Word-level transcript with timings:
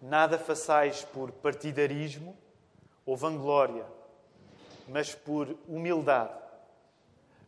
Nada 0.00 0.38
façais 0.38 1.04
por 1.04 1.30
partidarismo 1.30 2.36
ou 3.04 3.16
vanglória, 3.16 3.84
mas 4.88 5.14
por 5.14 5.56
humildade, 5.68 6.32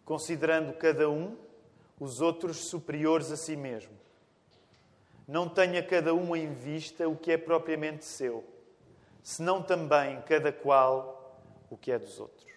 considerando 0.05 0.73
cada 0.75 1.09
um 1.09 1.37
os 1.99 2.21
outros 2.21 2.69
superiores 2.69 3.31
a 3.31 3.37
si 3.37 3.57
mesmo. 3.57 3.93
Não 5.27 5.49
tenha 5.49 5.83
cada 5.83 6.13
um 6.13 6.35
em 6.35 6.53
vista 6.53 7.09
o 7.09 7.17
que 7.17 7.33
é 7.33 7.39
propriamente 7.39 8.05
seu, 8.05 8.45
senão 9.23 9.63
também 9.63 10.21
cada 10.23 10.53
qual 10.53 11.41
o 11.71 11.77
que 11.77 11.93
é 11.93 11.99
dos 11.99 12.21
outros. 12.21 12.53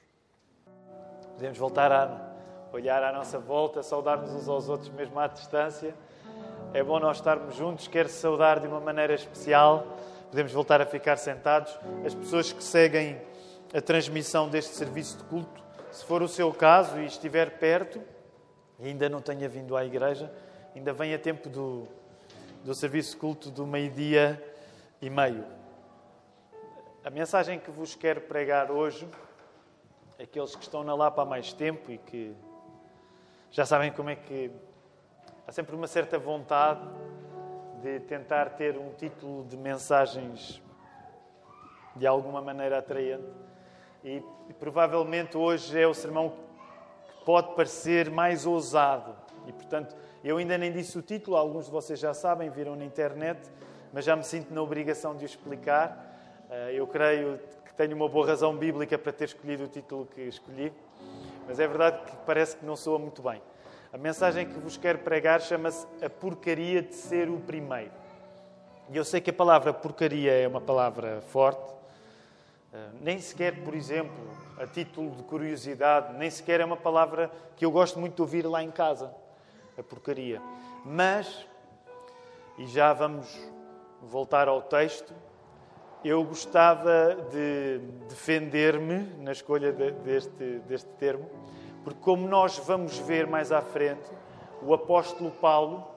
Podemos 1.33 1.57
voltar 1.57 1.91
a 1.91 2.35
olhar 2.73 3.03
à 3.03 3.13
nossa 3.13 3.37
volta, 3.37 3.83
saudar-nos 3.83 4.31
uns 4.31 4.49
aos 4.49 4.67
outros, 4.67 4.89
mesmo 4.89 5.19
à 5.19 5.27
distância. 5.27 5.95
É 6.75 6.83
bom 6.83 6.99
nós 6.99 7.15
estarmos 7.15 7.55
juntos, 7.55 7.87
quer 7.87 8.09
saudar 8.09 8.59
de 8.59 8.67
uma 8.67 8.81
maneira 8.81 9.13
especial. 9.13 9.97
Podemos 10.29 10.51
voltar 10.51 10.81
a 10.81 10.85
ficar 10.85 11.15
sentados. 11.15 11.73
As 12.05 12.13
pessoas 12.13 12.51
que 12.51 12.61
seguem 12.61 13.17
a 13.73 13.79
transmissão 13.79 14.49
deste 14.49 14.75
serviço 14.75 15.19
de 15.19 15.23
culto, 15.23 15.63
se 15.89 16.03
for 16.03 16.21
o 16.21 16.27
seu 16.27 16.53
caso 16.53 16.99
e 16.99 17.05
estiver 17.05 17.59
perto, 17.59 18.01
e 18.77 18.89
ainda 18.89 19.07
não 19.07 19.21
tenha 19.21 19.47
vindo 19.47 19.77
à 19.77 19.85
igreja, 19.85 20.29
ainda 20.75 20.91
vem 20.91 21.13
a 21.13 21.17
tempo 21.17 21.47
do, 21.47 21.87
do 22.61 22.75
serviço 22.75 23.11
de 23.11 23.17
culto 23.21 23.49
do 23.49 23.65
meio-dia 23.65 24.43
e 25.01 25.09
meio. 25.09 25.45
A 27.05 27.09
mensagem 27.09 27.57
que 27.57 27.71
vos 27.71 27.95
quero 27.95 28.19
pregar 28.19 28.69
hoje, 28.69 29.07
aqueles 30.21 30.53
que 30.57 30.63
estão 30.63 30.83
na 30.83 30.93
Lapa 30.93 31.21
há 31.21 31.25
mais 31.25 31.53
tempo 31.53 31.89
e 31.89 31.97
que 31.97 32.35
já 33.49 33.65
sabem 33.65 33.93
como 33.93 34.09
é 34.09 34.17
que 34.17 34.51
há 35.47 35.51
sempre 35.51 35.75
uma 35.75 35.87
certa 35.87 36.17
vontade 36.17 36.87
de 37.81 37.99
tentar 38.01 38.51
ter 38.51 38.77
um 38.77 38.91
título 38.93 39.43
de 39.45 39.55
mensagens 39.55 40.61
de 41.95 42.07
alguma 42.07 42.41
maneira 42.41 42.79
atraente. 42.79 43.23
E, 44.03 44.23
provavelmente 44.59 45.37
hoje 45.37 45.79
é 45.79 45.87
o 45.87 45.93
sermão 45.93 46.33
pode 47.25 47.55
parecer 47.55 48.09
mais 48.09 48.45
ousado. 48.45 49.15
E, 49.47 49.51
portanto, 49.51 49.95
eu 50.23 50.37
ainda 50.37 50.57
nem 50.57 50.71
disse 50.71 50.97
o 50.97 51.01
título, 51.01 51.37
alguns 51.37 51.65
de 51.65 51.71
vocês 51.71 51.99
já 51.99 52.13
sabem, 52.13 52.49
viram 52.49 52.75
na 52.75 52.85
internet, 52.85 53.39
mas 53.93 54.05
já 54.05 54.15
me 54.15 54.23
sinto 54.23 54.53
na 54.53 54.61
obrigação 54.61 55.15
de 55.15 55.23
o 55.23 55.27
explicar. 55.27 56.15
Eh, 56.49 56.73
eu 56.75 56.85
creio 56.85 57.39
que 57.65 57.73
tenho 57.73 57.95
uma 57.95 58.07
boa 58.07 58.27
razão 58.27 58.55
bíblica 58.55 58.97
para 58.97 59.11
ter 59.11 59.25
escolhido 59.25 59.63
o 59.63 59.67
título 59.67 60.05
que 60.05 60.21
escolhi, 60.21 60.71
mas 61.47 61.59
é 61.59 61.67
verdade 61.67 62.03
que 62.05 62.17
parece 62.25 62.57
que 62.57 62.65
não 62.65 62.75
soa 62.75 62.99
muito 62.99 63.21
bem. 63.21 63.41
A 63.93 63.97
mensagem 63.97 64.45
que 64.45 64.59
vos 64.59 64.77
quero 64.77 64.99
pregar 64.99 65.41
chama-se 65.41 65.85
A 66.03 66.09
Porcaria 66.09 66.81
de 66.81 66.93
Ser 66.93 67.29
o 67.29 67.39
Primeiro. 67.39 67.91
E 68.89 68.97
eu 68.97 69.03
sei 69.03 69.19
que 69.19 69.29
a 69.29 69.33
palavra 69.33 69.73
porcaria 69.73 70.31
é 70.31 70.47
uma 70.47 70.61
palavra 70.61 71.21
forte, 71.29 71.73
eh, 72.71 72.87
nem 73.01 73.19
sequer, 73.19 73.63
por 73.63 73.73
exemplo, 73.73 74.13
a 74.59 74.67
título 74.67 75.15
de 75.15 75.23
curiosidade, 75.23 76.15
nem 76.17 76.29
sequer 76.29 76.59
é 76.59 76.65
uma 76.65 76.77
palavra 76.77 77.31
que 77.55 77.65
eu 77.65 77.71
gosto 77.71 77.99
muito 77.99 78.15
de 78.15 78.21
ouvir 78.21 78.45
lá 78.45 78.61
em 78.61 78.69
casa, 78.69 79.11
a 79.77 79.81
porcaria. 79.81 80.39
Mas, 80.83 81.47
e 82.59 82.67
já 82.67 82.93
vamos 82.93 83.27
voltar 84.01 84.47
ao 84.47 84.61
texto, 84.61 85.13
eu 86.03 86.23
gostava 86.23 87.15
de 87.31 87.79
defender-me 88.07 88.99
na 89.23 89.31
escolha 89.31 89.71
deste, 89.71 90.59
deste 90.67 90.89
termo, 90.99 91.27
porque, 91.85 91.99
como 92.01 92.27
nós 92.27 92.57
vamos 92.57 92.97
ver 92.97 93.27
mais 93.27 93.51
à 93.51 93.61
frente, 93.61 94.09
o 94.63 94.73
apóstolo 94.73 95.29
Paulo 95.29 95.87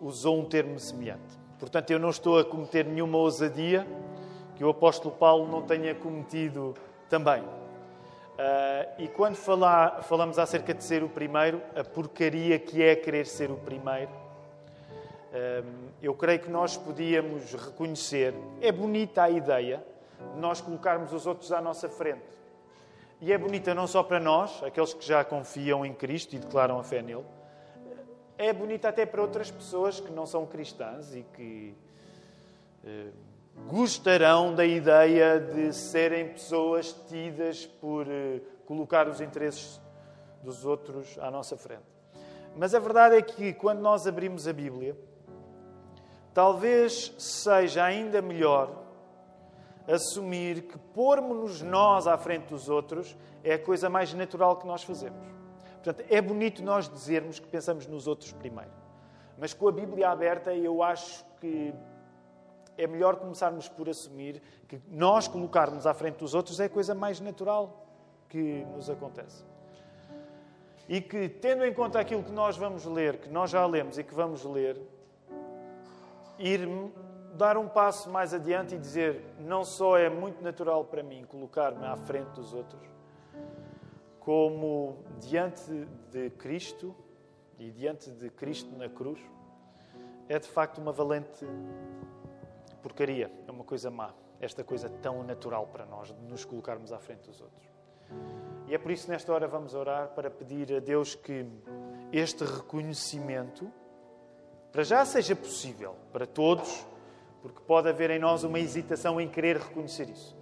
usou 0.00 0.40
um 0.40 0.46
termo 0.46 0.78
semelhante. 0.78 1.38
Portanto, 1.58 1.90
eu 1.90 1.98
não 1.98 2.08
estou 2.08 2.38
a 2.38 2.44
cometer 2.44 2.86
nenhuma 2.86 3.18
ousadia 3.18 3.86
que 4.56 4.64
o 4.64 4.70
apóstolo 4.70 5.14
Paulo 5.14 5.46
não 5.46 5.60
tenha 5.60 5.94
cometido 5.94 6.74
também. 7.10 7.42
Uh, 7.42 8.88
e 8.96 9.08
quando 9.08 9.36
falar, 9.36 10.02
falamos 10.04 10.38
acerca 10.38 10.72
de 10.72 10.82
ser 10.82 11.04
o 11.04 11.08
primeiro, 11.10 11.60
a 11.76 11.84
porcaria 11.84 12.58
que 12.58 12.82
é 12.82 12.96
querer 12.96 13.26
ser 13.26 13.50
o 13.50 13.56
primeiro, 13.56 14.10
uh, 14.10 15.90
eu 16.02 16.14
creio 16.14 16.40
que 16.40 16.50
nós 16.50 16.78
podíamos 16.78 17.52
reconhecer, 17.52 18.34
é 18.62 18.72
bonita 18.72 19.24
a 19.24 19.28
ideia 19.28 19.84
de 20.34 20.40
nós 20.40 20.62
colocarmos 20.62 21.12
os 21.12 21.26
outros 21.26 21.52
à 21.52 21.60
nossa 21.60 21.90
frente. 21.90 22.39
E 23.20 23.32
é 23.32 23.38
bonita 23.38 23.74
não 23.74 23.86
só 23.86 24.02
para 24.02 24.18
nós, 24.18 24.62
aqueles 24.62 24.94
que 24.94 25.04
já 25.04 25.24
confiam 25.24 25.84
em 25.84 25.92
Cristo 25.92 26.34
e 26.34 26.38
declaram 26.38 26.78
a 26.78 26.82
fé 26.82 27.02
nele, 27.02 27.24
é 28.38 28.52
bonita 28.52 28.88
até 28.88 29.04
para 29.04 29.20
outras 29.20 29.50
pessoas 29.50 30.00
que 30.00 30.10
não 30.10 30.26
são 30.26 30.46
cristãs 30.46 31.14
e 31.14 31.22
que. 31.34 31.74
Uh, 32.82 33.30
gostarão 33.66 34.54
da 34.54 34.64
ideia 34.64 35.38
de 35.38 35.72
serem 35.72 36.28
pessoas 36.28 36.92
tidas 37.08 37.66
por 37.66 38.06
uh, 38.06 38.40
colocar 38.66 39.08
os 39.08 39.20
interesses 39.20 39.80
dos 40.42 40.64
outros 40.64 41.18
à 41.18 41.30
nossa 41.30 41.56
frente. 41.56 41.82
Mas 42.56 42.74
a 42.74 42.78
verdade 42.78 43.16
é 43.16 43.22
que 43.22 43.52
quando 43.52 43.80
nós 43.80 44.06
abrimos 44.06 44.48
a 44.48 44.52
Bíblia, 44.52 44.96
talvez 46.32 47.14
seja 47.18 47.84
ainda 47.84 48.22
melhor 48.22 48.79
assumir 49.86 50.62
que 50.62 50.78
pormos-nos 50.78 51.62
nós 51.62 52.06
à 52.06 52.16
frente 52.16 52.48
dos 52.48 52.68
outros 52.68 53.16
é 53.42 53.54
a 53.54 53.58
coisa 53.58 53.88
mais 53.88 54.12
natural 54.14 54.56
que 54.56 54.66
nós 54.66 54.82
fazemos. 54.82 55.20
Portanto, 55.82 56.04
é 56.10 56.20
bonito 56.20 56.62
nós 56.62 56.88
dizermos 56.88 57.38
que 57.38 57.48
pensamos 57.48 57.86
nos 57.86 58.06
outros 58.06 58.32
primeiro. 58.32 58.70
Mas 59.38 59.54
com 59.54 59.68
a 59.68 59.72
Bíblia 59.72 60.10
aberta, 60.10 60.54
eu 60.54 60.82
acho 60.82 61.24
que 61.40 61.74
é 62.76 62.86
melhor 62.86 63.16
começarmos 63.16 63.68
por 63.68 63.88
assumir 63.88 64.42
que 64.68 64.80
nós 64.88 65.26
colocarmos 65.26 65.86
à 65.86 65.94
frente 65.94 66.16
dos 66.16 66.34
outros 66.34 66.60
é 66.60 66.64
a 66.64 66.68
coisa 66.68 66.94
mais 66.94 67.20
natural 67.20 67.86
que 68.28 68.64
nos 68.76 68.88
acontece. 68.88 69.44
E 70.88 71.00
que, 71.00 71.28
tendo 71.28 71.64
em 71.64 71.72
conta 71.72 72.00
aquilo 72.00 72.22
que 72.22 72.32
nós 72.32 72.56
vamos 72.56 72.84
ler, 72.84 73.18
que 73.18 73.28
nós 73.28 73.50
já 73.50 73.64
lemos 73.64 73.96
e 73.98 74.04
que 74.04 74.14
vamos 74.14 74.44
ler, 74.44 74.80
ir 76.38 76.66
dar 77.34 77.56
um 77.56 77.68
passo 77.68 78.10
mais 78.10 78.34
adiante 78.34 78.74
e 78.74 78.78
dizer: 78.78 79.24
não 79.38 79.64
só 79.64 79.96
é 79.96 80.08
muito 80.08 80.42
natural 80.42 80.84
para 80.84 81.02
mim 81.02 81.24
colocar-me 81.24 81.84
à 81.84 81.96
frente 81.96 82.30
dos 82.30 82.52
outros, 82.52 82.82
como 84.18 84.98
diante 85.18 85.86
de 86.10 86.30
Cristo 86.30 86.94
e 87.58 87.70
diante 87.70 88.10
de 88.10 88.30
Cristo 88.30 88.76
na 88.76 88.88
cruz, 88.88 89.20
é 90.28 90.38
de 90.38 90.48
facto 90.48 90.78
uma 90.78 90.92
valente 90.92 91.44
porcaria, 92.82 93.30
é 93.46 93.50
uma 93.50 93.64
coisa 93.64 93.90
má, 93.90 94.14
esta 94.40 94.64
coisa 94.64 94.88
tão 94.88 95.22
natural 95.22 95.66
para 95.66 95.84
nós, 95.84 96.08
de 96.08 96.22
nos 96.26 96.44
colocarmos 96.44 96.92
à 96.92 96.98
frente 96.98 97.22
dos 97.22 97.40
outros. 97.40 97.68
E 98.66 98.74
é 98.74 98.78
por 98.78 98.90
isso, 98.90 99.10
nesta 99.10 99.32
hora, 99.32 99.46
vamos 99.48 99.74
orar 99.74 100.08
para 100.10 100.30
pedir 100.30 100.72
a 100.74 100.80
Deus 100.80 101.14
que 101.14 101.46
este 102.12 102.44
reconhecimento, 102.44 103.70
para 104.72 104.82
já 104.82 105.04
seja 105.04 105.34
possível 105.34 105.96
para 106.12 106.26
todos, 106.26 106.86
porque 107.42 107.60
pode 107.66 107.88
haver 107.88 108.10
em 108.10 108.18
nós 108.18 108.44
uma 108.44 108.58
hesitação 108.58 109.20
em 109.20 109.28
querer 109.28 109.56
reconhecer 109.56 110.08
isso, 110.08 110.36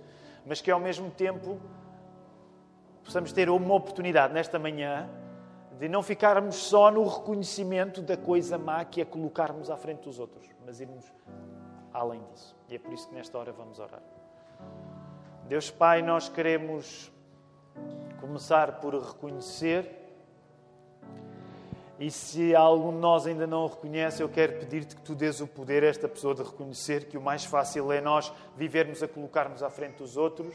mas 0.45 0.61
que 0.61 0.71
ao 0.71 0.81
mesmo 0.81 1.11
tempo 1.11 1.61
possamos 3.05 3.33
ter 3.33 3.49
uma 3.49 3.75
oportunidade 3.75 4.35
nesta 4.35 4.59
manhã 4.59 5.09
de 5.79 5.89
não 5.89 6.03
ficarmos 6.03 6.57
só 6.57 6.91
no 6.91 7.07
reconhecimento 7.07 8.03
da 8.03 8.17
coisa 8.17 8.59
má 8.59 8.85
que 8.85 9.01
é 9.01 9.05
colocarmos 9.05 9.71
à 9.71 9.77
frente 9.77 10.03
dos 10.03 10.19
outros, 10.19 10.47
mas 10.67 10.81
irmos 10.81 11.13
além 11.93 12.23
disso. 12.33 12.57
E 12.69 12.75
é 12.75 12.79
por 12.79 12.93
isso 12.93 13.09
que 13.09 13.15
nesta 13.15 13.39
hora 13.39 13.53
vamos 13.53 13.79
orar. 13.79 14.03
Deus 15.47 15.71
Pai, 15.71 16.03
nós 16.03 16.29
queremos 16.29 17.11
começar 18.21 18.81
por 18.81 18.95
reconhecer. 18.95 19.98
E 21.99 22.13
se 22.13 22.55
algum 22.55 22.93
de 22.93 22.99
nós 22.99 23.27
ainda 23.27 23.45
não 23.45 23.65
o 23.65 23.67
reconhece, 23.67 24.23
eu 24.23 24.29
quero 24.29 24.61
pedir-te 24.61 24.95
que 24.95 25.03
tu 25.03 25.17
dês 25.17 25.41
o 25.41 25.49
poder 25.49 25.83
a 25.83 25.89
esta 25.89 26.07
pessoa 26.07 26.33
de 26.33 26.43
reconhecer 26.43 27.07
que 27.07 27.19
o 27.19 27.21
mais 27.21 27.45
fácil 27.45 27.91
é 27.91 28.01
nós 28.01 28.33
vivermos 28.57 29.03
a 29.03 29.09
colocarmos 29.09 29.65
à 29.65 29.71
frente 29.71 29.97
dos 29.97 30.17
outros, 30.17 30.55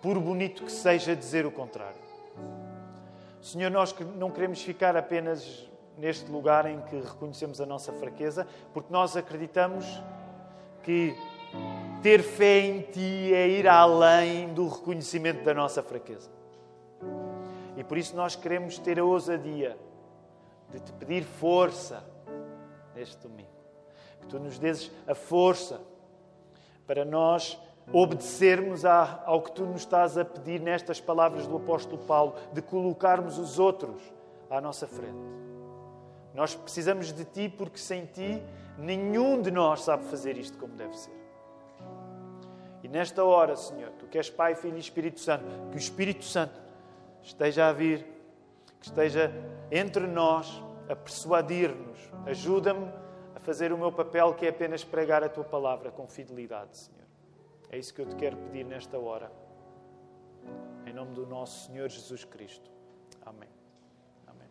por 0.00 0.18
bonito 0.20 0.64
que 0.64 0.70
seja 0.70 1.16
dizer 1.16 1.46
o 1.46 1.50
contrário. 1.50 2.00
Senhor, 3.40 3.70
nós 3.72 3.92
não 4.16 4.30
queremos 4.30 4.62
ficar 4.62 4.96
apenas 4.96 5.68
neste 5.98 6.30
lugar 6.30 6.64
em 6.66 6.80
que 6.82 7.00
reconhecemos 7.00 7.60
a 7.60 7.66
nossa 7.66 7.92
fraqueza, 7.92 8.46
porque 8.72 8.92
nós 8.92 9.16
acreditamos 9.16 9.84
que 10.84 11.12
ter 12.02 12.22
fé 12.22 12.60
em 12.60 12.82
Ti 12.82 13.34
é 13.34 13.48
ir 13.48 13.66
além 13.66 14.54
do 14.54 14.68
reconhecimento 14.68 15.42
da 15.42 15.52
nossa 15.52 15.82
fraqueza. 15.82 16.30
E 17.76 17.82
por 17.82 17.98
isso 17.98 18.14
nós 18.14 18.36
queremos 18.36 18.78
ter 18.78 19.00
a 19.00 19.04
ousadia 19.04 19.76
de 20.70 20.80
te 20.80 20.92
pedir 20.92 21.24
força 21.24 22.04
neste 22.94 23.18
domingo. 23.18 23.50
Que 24.20 24.26
Tu 24.26 24.38
nos 24.38 24.58
dês 24.58 24.90
a 25.06 25.14
força 25.14 25.80
para 26.86 27.04
nós 27.04 27.58
obedecermos 27.92 28.84
ao 28.84 29.42
que 29.42 29.52
Tu 29.52 29.64
nos 29.64 29.82
estás 29.82 30.16
a 30.16 30.24
pedir 30.24 30.60
nestas 30.60 31.00
palavras 31.00 31.46
do 31.46 31.56
apóstolo 31.56 32.02
Paulo, 32.04 32.34
de 32.52 32.62
colocarmos 32.62 33.38
os 33.38 33.58
outros 33.58 34.00
à 34.48 34.60
nossa 34.60 34.86
frente 34.86 35.18
Nós 36.34 36.54
precisamos 36.54 37.12
de 37.12 37.24
Ti 37.24 37.48
porque 37.48 37.78
sem 37.78 38.06
Ti 38.06 38.42
nenhum 38.78 39.40
de 39.40 39.50
nós 39.50 39.82
sabe 39.82 40.04
fazer 40.04 40.36
isto 40.36 40.56
como 40.58 40.74
deve 40.74 40.96
ser. 40.96 41.18
E 42.82 42.88
nesta 42.88 43.24
hora, 43.24 43.56
Senhor, 43.56 43.90
Tu 43.98 44.06
que 44.06 44.18
és 44.18 44.30
Pai, 44.30 44.54
Filho 44.54 44.76
e 44.76 44.80
Espírito 44.80 45.20
Santo, 45.20 45.44
que 45.70 45.76
o 45.76 45.78
Espírito 45.78 46.24
Santo 46.24 46.58
esteja 47.22 47.68
a 47.68 47.72
vir, 47.72 48.06
que 48.80 48.86
esteja 48.86 49.30
entre 49.70 50.06
nós 50.06 50.62
a 50.88 50.96
persuadir-nos. 50.96 51.98
Ajuda-me 52.26 52.90
a 53.36 53.40
fazer 53.40 53.72
o 53.72 53.78
meu 53.78 53.92
papel, 53.92 54.34
que 54.34 54.46
é 54.46 54.48
apenas 54.48 54.82
pregar 54.82 55.22
a 55.22 55.28
Tua 55.28 55.44
palavra 55.44 55.90
com 55.90 56.08
fidelidade, 56.08 56.76
Senhor. 56.76 57.00
É 57.70 57.78
isso 57.78 57.94
que 57.94 58.00
eu 58.00 58.06
te 58.06 58.16
quero 58.16 58.36
pedir 58.36 58.64
nesta 58.64 58.98
hora. 58.98 59.30
Em 60.86 60.92
nome 60.92 61.14
do 61.14 61.26
nosso 61.26 61.66
Senhor 61.66 61.88
Jesus 61.88 62.24
Cristo. 62.24 62.68
Amém. 63.24 63.48
Amém. 64.26 64.48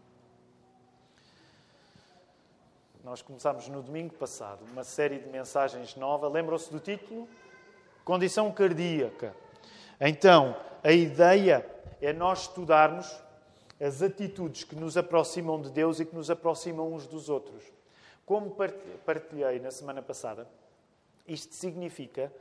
Nós 3.03 3.21
começámos 3.21 3.67
no 3.67 3.81
domingo 3.81 4.13
passado 4.13 4.63
uma 4.71 4.83
série 4.83 5.19
de 5.19 5.27
mensagens 5.27 5.95
nova. 5.95 6.29
Lembram-se 6.29 6.71
do 6.71 6.79
título? 6.79 7.27
Condição 8.05 8.49
cardíaca. 8.51 9.35
Então, 9.99 10.55
a 10.81 10.91
ideia 10.91 11.65
é 12.01 12.13
nós 12.13 12.43
estudarmos 12.43 13.21
as 13.79 14.01
atitudes 14.01 14.63
que 14.63 14.75
nos 14.75 14.97
aproximam 14.97 15.61
de 15.61 15.71
Deus 15.71 15.99
e 15.99 16.05
que 16.05 16.15
nos 16.15 16.29
aproximam 16.29 16.93
uns 16.93 17.07
dos 17.07 17.29
outros. 17.29 17.63
Como 18.25 18.55
partilhei 19.05 19.59
na 19.59 19.71
semana 19.71 20.01
passada, 20.01 20.47
isto 21.27 21.55
significa 21.55 22.31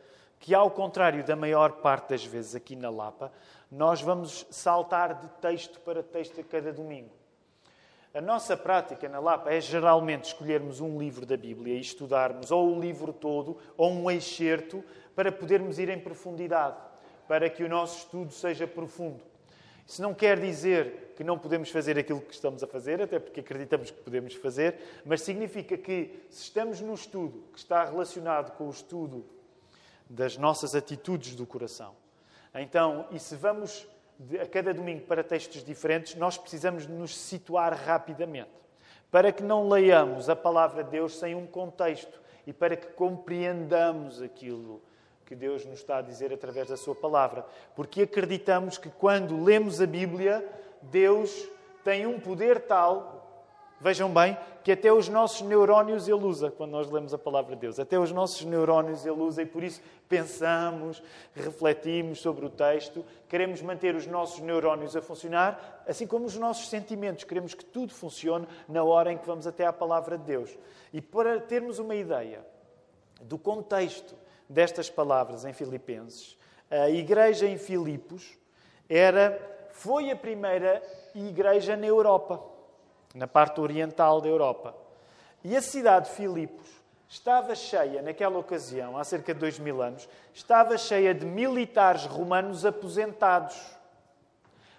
que, 0.40 0.54
ao 0.54 0.70
contrário 0.70 1.24
da 1.24 1.36
maior 1.36 1.72
parte 1.72 2.10
das 2.10 2.24
vezes 2.24 2.54
aqui 2.54 2.76
na 2.76 2.90
Lapa, 2.90 3.32
nós 3.70 4.02
vamos 4.02 4.46
saltar 4.50 5.14
de 5.14 5.28
texto 5.40 5.80
para 5.80 6.02
texto 6.02 6.40
a 6.40 6.44
cada 6.44 6.72
domingo. 6.72 7.10
A 8.14 8.20
nossa 8.20 8.56
prática 8.56 9.08
na 9.08 9.20
Lapa 9.20 9.52
é 9.52 9.60
geralmente 9.60 10.24
escolhermos 10.24 10.80
um 10.80 10.98
livro 10.98 11.26
da 11.26 11.36
Bíblia 11.36 11.74
e 11.74 11.80
estudarmos 11.80 12.50
ou 12.50 12.74
o 12.74 12.80
livro 12.80 13.12
todo 13.12 13.58
ou 13.76 13.92
um 13.92 14.10
excerto 14.10 14.82
para 15.14 15.30
podermos 15.30 15.78
ir 15.78 15.88
em 15.88 16.00
profundidade, 16.00 16.76
para 17.28 17.50
que 17.50 17.62
o 17.62 17.68
nosso 17.68 17.98
estudo 17.98 18.32
seja 18.32 18.66
profundo. 18.66 19.27
Isso 19.88 20.02
não 20.02 20.12
quer 20.12 20.38
dizer 20.38 21.14
que 21.16 21.24
não 21.24 21.38
podemos 21.38 21.70
fazer 21.70 21.98
aquilo 21.98 22.20
que 22.20 22.34
estamos 22.34 22.62
a 22.62 22.66
fazer, 22.66 23.00
até 23.00 23.18
porque 23.18 23.40
acreditamos 23.40 23.90
que 23.90 23.98
podemos 24.02 24.34
fazer, 24.34 24.78
mas 25.02 25.22
significa 25.22 25.78
que 25.78 26.26
se 26.28 26.42
estamos 26.42 26.82
no 26.82 26.92
estudo 26.92 27.42
que 27.54 27.58
está 27.58 27.86
relacionado 27.86 28.54
com 28.58 28.66
o 28.66 28.70
estudo 28.70 29.24
das 30.08 30.36
nossas 30.36 30.74
atitudes 30.74 31.34
do 31.34 31.46
coração. 31.46 31.94
Então, 32.54 33.06
e 33.10 33.18
se 33.18 33.34
vamos 33.34 33.88
a 34.38 34.46
cada 34.46 34.74
domingo 34.74 35.06
para 35.06 35.24
textos 35.24 35.64
diferentes, 35.64 36.14
nós 36.16 36.36
precisamos 36.36 36.86
nos 36.86 37.16
situar 37.16 37.72
rapidamente, 37.72 38.50
para 39.10 39.32
que 39.32 39.42
não 39.42 39.70
leiamos 39.70 40.28
a 40.28 40.36
palavra 40.36 40.84
de 40.84 40.90
Deus 40.90 41.18
sem 41.18 41.34
um 41.34 41.46
contexto 41.46 42.20
e 42.46 42.52
para 42.52 42.76
que 42.76 42.88
compreendamos 42.88 44.20
aquilo 44.20 44.82
que 45.28 45.36
Deus 45.36 45.64
nos 45.66 45.80
está 45.80 45.98
a 45.98 46.02
dizer 46.02 46.32
através 46.32 46.68
da 46.68 46.76
Sua 46.76 46.94
palavra. 46.94 47.44
Porque 47.76 48.02
acreditamos 48.02 48.78
que 48.78 48.88
quando 48.88 49.44
lemos 49.44 49.80
a 49.80 49.86
Bíblia, 49.86 50.42
Deus 50.82 51.46
tem 51.84 52.06
um 52.06 52.18
poder 52.18 52.62
tal 52.62 53.18
Vejam 53.80 54.12
bem 54.12 54.36
que 54.64 54.72
até 54.72 54.92
os 54.92 55.08
nossos 55.08 55.42
neurónios 55.42 56.08
ele 56.08 56.24
usa 56.24 56.50
quando 56.50 56.72
nós 56.72 56.90
lemos 56.90 57.14
a 57.14 57.18
palavra 57.18 57.54
de 57.54 57.60
Deus. 57.60 57.78
Até 57.78 57.96
os 57.96 58.10
nossos 58.10 58.44
neurónios 58.44 59.06
ele 59.06 59.20
usa 59.20 59.42
e 59.42 59.46
por 59.46 59.62
isso 59.62 59.80
pensamos, 60.08 61.00
refletimos 61.32 62.20
sobre 62.20 62.44
o 62.44 62.50
texto, 62.50 63.04
queremos 63.28 63.62
manter 63.62 63.94
os 63.94 64.04
nossos 64.04 64.40
neurónios 64.40 64.96
a 64.96 65.00
funcionar, 65.00 65.84
assim 65.86 66.08
como 66.08 66.26
os 66.26 66.36
nossos 66.36 66.68
sentimentos. 66.68 67.22
Queremos 67.22 67.54
que 67.54 67.64
tudo 67.64 67.94
funcione 67.94 68.48
na 68.68 68.82
hora 68.82 69.12
em 69.12 69.16
que 69.16 69.26
vamos 69.26 69.46
até 69.46 69.64
à 69.64 69.72
palavra 69.72 70.18
de 70.18 70.24
Deus. 70.24 70.58
E 70.92 71.00
para 71.00 71.40
termos 71.40 71.78
uma 71.78 71.94
ideia 71.94 72.44
do 73.22 73.38
contexto 73.38 74.16
destas 74.48 74.88
palavras 74.88 75.44
em 75.44 75.52
Filipenses, 75.52 76.38
a 76.70 76.88
igreja 76.90 77.46
em 77.46 77.58
Filipos 77.58 78.36
era, 78.88 79.38
foi 79.70 80.10
a 80.10 80.16
primeira 80.16 80.82
igreja 81.14 81.76
na 81.76 81.86
Europa 81.86 82.58
na 83.14 83.26
parte 83.26 83.60
oriental 83.60 84.20
da 84.20 84.28
Europa. 84.28 84.74
E 85.42 85.56
a 85.56 85.62
cidade 85.62 86.08
de 86.08 86.14
Filipos 86.14 86.66
estava 87.08 87.54
cheia, 87.54 88.02
naquela 88.02 88.38
ocasião, 88.38 88.98
há 88.98 89.04
cerca 89.04 89.32
de 89.32 89.40
dois 89.40 89.58
mil 89.58 89.80
anos, 89.82 90.08
estava 90.34 90.76
cheia 90.76 91.14
de 91.14 91.24
militares 91.24 92.04
romanos 92.04 92.64
aposentados. 92.66 93.56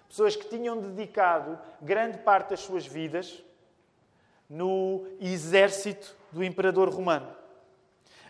Pessoas 0.08 0.36
que 0.36 0.48
tinham 0.48 0.80
dedicado 0.80 1.58
grande 1.80 2.18
parte 2.18 2.50
das 2.50 2.60
suas 2.60 2.86
vidas 2.86 3.42
no 4.48 5.06
exército 5.20 6.16
do 6.32 6.42
imperador 6.42 6.88
romano. 6.88 7.39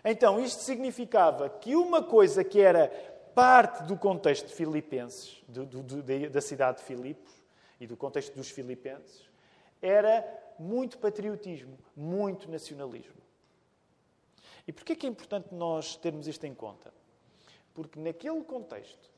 Então, 0.03 0.39
isto 0.39 0.61
significava 0.63 1.49
que 1.49 1.75
uma 1.75 2.03
coisa 2.03 2.43
que 2.43 2.59
era 2.59 2.87
parte 3.35 3.83
do 3.83 3.95
contexto 3.95 4.47
de 4.47 4.53
Filipenses, 4.53 5.41
do, 5.47 5.65
do, 5.65 6.29
da 6.29 6.41
cidade 6.41 6.79
de 6.79 6.83
Filipos 6.83 7.31
e 7.79 7.87
do 7.87 7.95
contexto 7.95 8.35
dos 8.35 8.49
Filipenses, 8.49 9.29
era 9.81 10.25
muito 10.59 10.97
patriotismo, 10.97 11.77
muito 11.95 12.49
nacionalismo. 12.49 13.21
E 14.67 14.71
porquê 14.71 14.93
é 14.93 14.95
que 14.95 15.07
é 15.07 15.09
importante 15.09 15.53
nós 15.53 15.95
termos 15.95 16.27
isto 16.27 16.45
em 16.45 16.53
conta? 16.53 16.93
Porque 17.73 17.99
naquele 17.99 18.43
contexto 18.43 19.09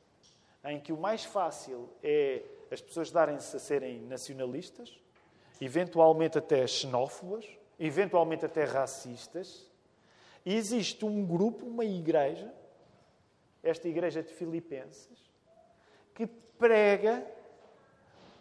em 0.64 0.80
que 0.80 0.92
o 0.92 0.96
mais 0.96 1.24
fácil 1.24 1.90
é 2.02 2.42
as 2.70 2.80
pessoas 2.80 3.10
darem-se 3.10 3.54
a 3.56 3.60
serem 3.60 4.00
nacionalistas, 4.00 4.98
eventualmente 5.60 6.38
até 6.38 6.66
xenófobas, 6.66 7.46
eventualmente 7.78 8.46
até 8.46 8.64
racistas, 8.64 9.70
existe 10.44 11.04
um 11.04 11.24
grupo, 11.24 11.66
uma 11.66 11.84
igreja, 11.84 12.52
esta 13.62 13.88
igreja 13.88 14.22
de 14.22 14.32
Filipenses, 14.32 15.18
que 16.14 16.26
prega 16.26 17.26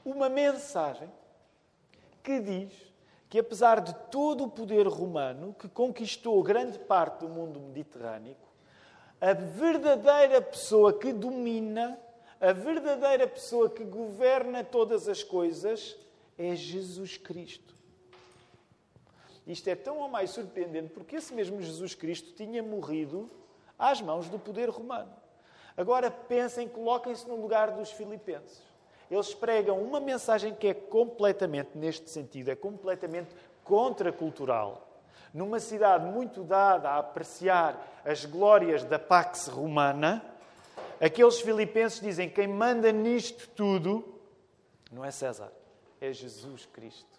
uma 0.03 0.29
mensagem 0.29 1.09
que 2.21 2.39
diz 2.39 2.71
que, 3.29 3.39
apesar 3.39 3.81
de 3.81 3.93
todo 4.11 4.43
o 4.43 4.49
poder 4.49 4.87
romano 4.87 5.55
que 5.57 5.67
conquistou 5.67 6.43
grande 6.43 6.77
parte 6.77 7.21
do 7.21 7.29
mundo 7.29 7.59
mediterrâneo, 7.59 8.35
a 9.19 9.33
verdadeira 9.33 10.41
pessoa 10.41 10.99
que 10.99 11.13
domina, 11.13 11.97
a 12.39 12.51
verdadeira 12.51 13.25
pessoa 13.27 13.69
que 13.69 13.83
governa 13.85 14.63
todas 14.63 15.07
as 15.07 15.23
coisas 15.23 15.97
é 16.37 16.55
Jesus 16.55 17.17
Cristo. 17.17 17.73
Isto 19.45 19.69
é 19.69 19.75
tão 19.75 19.97
ou 19.99 20.07
mais 20.07 20.29
surpreendente 20.29 20.89
porque 20.89 21.17
esse 21.17 21.33
mesmo 21.33 21.61
Jesus 21.61 21.95
Cristo 21.95 22.33
tinha 22.33 22.63
morrido 22.63 23.29
às 23.77 24.01
mãos 24.01 24.29
do 24.29 24.39
poder 24.39 24.69
romano. 24.69 25.11
Agora 25.75 26.09
pensem, 26.09 26.67
coloquem-se 26.67 27.27
no 27.27 27.35
lugar 27.35 27.71
dos 27.71 27.91
filipenses 27.91 28.73
eles 29.13 29.33
pregam 29.33 29.81
uma 29.81 29.99
mensagem 29.99 30.53
que 30.55 30.67
é 30.67 30.73
completamente, 30.73 31.77
neste 31.77 32.09
sentido, 32.09 32.49
é 32.49 32.55
completamente 32.55 33.35
contracultural. 33.63 34.89
Numa 35.33 35.59
cidade 35.59 36.05
muito 36.05 36.43
dada 36.43 36.89
a 36.89 36.99
apreciar 36.99 38.01
as 38.05 38.25
glórias 38.25 38.83
da 38.83 38.99
Pax 38.99 39.47
Romana, 39.47 40.23
aqueles 41.01 41.39
filipenses 41.41 41.99
dizem: 41.99 42.29
quem 42.29 42.47
manda 42.47 42.91
nisto 42.91 43.47
tudo 43.49 44.19
não 44.91 45.03
é 45.03 45.11
César, 45.11 45.51
é 45.99 46.11
Jesus 46.11 46.65
Cristo. 46.67 47.12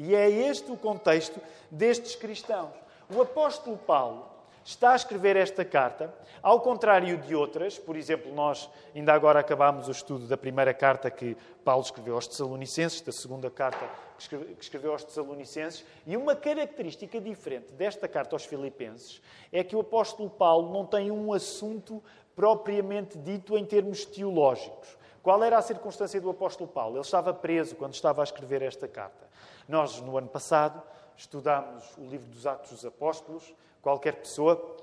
E 0.00 0.14
é 0.14 0.30
este 0.30 0.70
o 0.70 0.76
contexto 0.76 1.40
destes 1.68 2.14
cristãos. 2.14 2.70
O 3.12 3.20
apóstolo 3.20 3.76
Paulo 3.76 4.26
está 4.64 4.92
a 4.92 4.96
escrever 4.96 5.34
esta 5.34 5.64
carta, 5.64 6.14
ao 6.40 6.60
contrário 6.60 7.18
de 7.18 7.34
outras, 7.34 7.78
por 7.78 7.96
exemplo, 7.96 8.32
nós 8.32 8.70
ainda 8.94 9.12
agora 9.12 9.40
acabámos 9.40 9.88
o 9.88 9.90
estudo 9.90 10.28
da 10.28 10.36
primeira 10.36 10.72
carta 10.72 11.10
que 11.10 11.36
Paulo 11.64 11.82
escreveu 11.82 12.14
aos 12.14 12.28
Tessalonicenses, 12.28 13.00
da 13.00 13.10
segunda 13.10 13.50
carta 13.50 13.90
que 14.16 14.56
escreveu 14.60 14.92
aos 14.92 15.02
Tessalonicenses, 15.02 15.84
e 16.06 16.16
uma 16.16 16.36
característica 16.36 17.20
diferente 17.20 17.72
desta 17.72 18.06
carta 18.06 18.36
aos 18.36 18.44
Filipenses 18.44 19.20
é 19.50 19.64
que 19.64 19.74
o 19.74 19.80
apóstolo 19.80 20.30
Paulo 20.30 20.72
não 20.72 20.86
tem 20.86 21.10
um 21.10 21.32
assunto 21.32 22.00
propriamente 22.36 23.18
dito 23.18 23.58
em 23.58 23.64
termos 23.64 24.04
teológicos. 24.04 24.96
Qual 25.22 25.42
era 25.42 25.58
a 25.58 25.62
circunstância 25.62 26.20
do 26.20 26.30
apóstolo 26.30 26.68
Paulo? 26.68 26.96
Ele 26.96 27.04
estava 27.04 27.34
preso 27.34 27.74
quando 27.74 27.94
estava 27.94 28.22
a 28.22 28.24
escrever 28.24 28.62
esta 28.62 28.86
carta. 28.86 29.26
Nós, 29.68 30.00
no 30.00 30.16
ano 30.16 30.28
passado, 30.28 30.82
estudámos 31.16 31.84
o 31.96 32.04
livro 32.06 32.28
dos 32.28 32.46
Atos 32.46 32.70
dos 32.70 32.84
Apóstolos, 32.84 33.54
Qualquer 33.80 34.16
pessoa, 34.16 34.76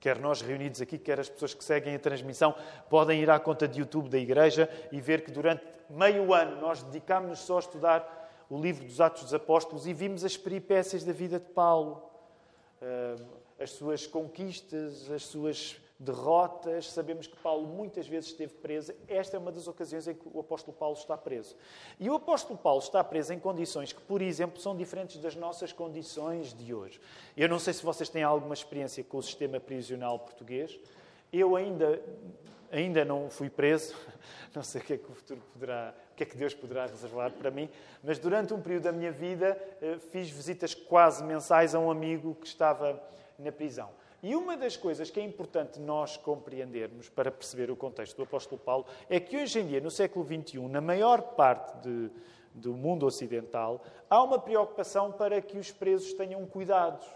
quer 0.00 0.18
nós 0.18 0.42
reunidos 0.42 0.80
aqui, 0.80 0.98
quer 0.98 1.20
as 1.20 1.28
pessoas 1.28 1.54
que 1.54 1.62
seguem 1.62 1.94
a 1.94 1.98
transmissão, 1.98 2.54
podem 2.88 3.20
ir 3.22 3.30
à 3.30 3.38
conta 3.38 3.68
de 3.68 3.80
YouTube 3.80 4.08
da 4.08 4.18
Igreja 4.18 4.68
e 4.90 5.00
ver 5.00 5.24
que 5.24 5.30
durante 5.30 5.64
meio 5.88 6.34
ano 6.34 6.60
nós 6.60 6.82
dedicámos-nos 6.82 7.38
só 7.40 7.56
a 7.56 7.60
estudar 7.60 8.46
o 8.50 8.60
livro 8.60 8.84
dos 8.84 9.00
Atos 9.00 9.22
dos 9.22 9.34
Apóstolos 9.34 9.86
e 9.86 9.94
vimos 9.94 10.24
as 10.24 10.36
peripécias 10.36 11.04
da 11.04 11.12
vida 11.12 11.38
de 11.38 11.48
Paulo, 11.50 12.02
as 13.58 13.70
suas 13.70 14.06
conquistas, 14.06 15.08
as 15.10 15.24
suas 15.24 15.80
derrotas. 16.00 16.90
Sabemos 16.90 17.26
que 17.26 17.36
Paulo 17.36 17.68
muitas 17.68 18.08
vezes 18.08 18.30
esteve 18.30 18.54
preso. 18.54 18.94
Esta 19.06 19.36
é 19.36 19.38
uma 19.38 19.52
das 19.52 19.68
ocasiões 19.68 20.08
em 20.08 20.14
que 20.14 20.26
o 20.32 20.40
apóstolo 20.40 20.74
Paulo 20.76 20.96
está 20.96 21.16
preso. 21.16 21.54
E 21.98 22.08
o 22.08 22.14
apóstolo 22.14 22.58
Paulo 22.58 22.80
está 22.80 23.04
preso 23.04 23.34
em 23.34 23.38
condições 23.38 23.92
que, 23.92 24.00
por 24.00 24.22
exemplo, 24.22 24.58
são 24.60 24.74
diferentes 24.74 25.18
das 25.18 25.36
nossas 25.36 25.72
condições 25.72 26.54
de 26.54 26.72
hoje. 26.72 26.98
Eu 27.36 27.48
não 27.48 27.58
sei 27.58 27.74
se 27.74 27.84
vocês 27.84 28.08
têm 28.08 28.22
alguma 28.22 28.54
experiência 28.54 29.04
com 29.04 29.18
o 29.18 29.22
sistema 29.22 29.60
prisional 29.60 30.18
português. 30.18 30.80
Eu 31.30 31.54
ainda, 31.54 32.02
ainda 32.72 33.04
não 33.04 33.28
fui 33.28 33.50
preso. 33.50 33.94
Não 34.52 34.64
sei 34.64 34.80
o 34.80 34.84
que 34.84 34.92
é 34.94 34.98
que 34.98 35.08
o 35.08 35.14
futuro 35.14 35.40
poderá, 35.52 35.94
o 36.10 36.16
que 36.16 36.24
é 36.24 36.26
que 36.26 36.36
Deus 36.36 36.52
poderá 36.52 36.84
reservar 36.84 37.30
para 37.30 37.52
mim, 37.52 37.70
mas 38.02 38.18
durante 38.18 38.52
um 38.52 38.60
período 38.60 38.82
da 38.82 38.90
minha 38.90 39.12
vida 39.12 39.56
eh, 39.80 39.96
fiz 40.10 40.28
visitas 40.28 40.74
quase 40.74 41.22
mensais 41.22 41.72
a 41.72 41.78
um 41.78 41.88
amigo 41.88 42.34
que 42.34 42.48
estava 42.48 43.00
na 43.38 43.52
prisão. 43.52 43.90
E 44.22 44.36
uma 44.36 44.56
das 44.56 44.76
coisas 44.76 45.10
que 45.10 45.18
é 45.18 45.22
importante 45.22 45.80
nós 45.80 46.16
compreendermos 46.16 47.08
para 47.08 47.30
perceber 47.30 47.70
o 47.70 47.76
contexto 47.76 48.16
do 48.16 48.24
apóstolo 48.24 48.60
Paulo 48.60 48.84
é 49.08 49.18
que 49.18 49.36
hoje 49.36 49.60
em 49.60 49.66
dia, 49.66 49.80
no 49.80 49.90
século 49.90 50.26
XXI, 50.26 50.58
na 50.68 50.80
maior 50.80 51.22
parte 51.22 51.78
de, 51.78 52.10
do 52.54 52.74
mundo 52.74 53.06
ocidental, 53.06 53.82
há 54.10 54.22
uma 54.22 54.38
preocupação 54.38 55.10
para 55.10 55.40
que 55.40 55.56
os 55.56 55.70
presos 55.70 56.12
tenham 56.12 56.44
cuidados. 56.46 57.06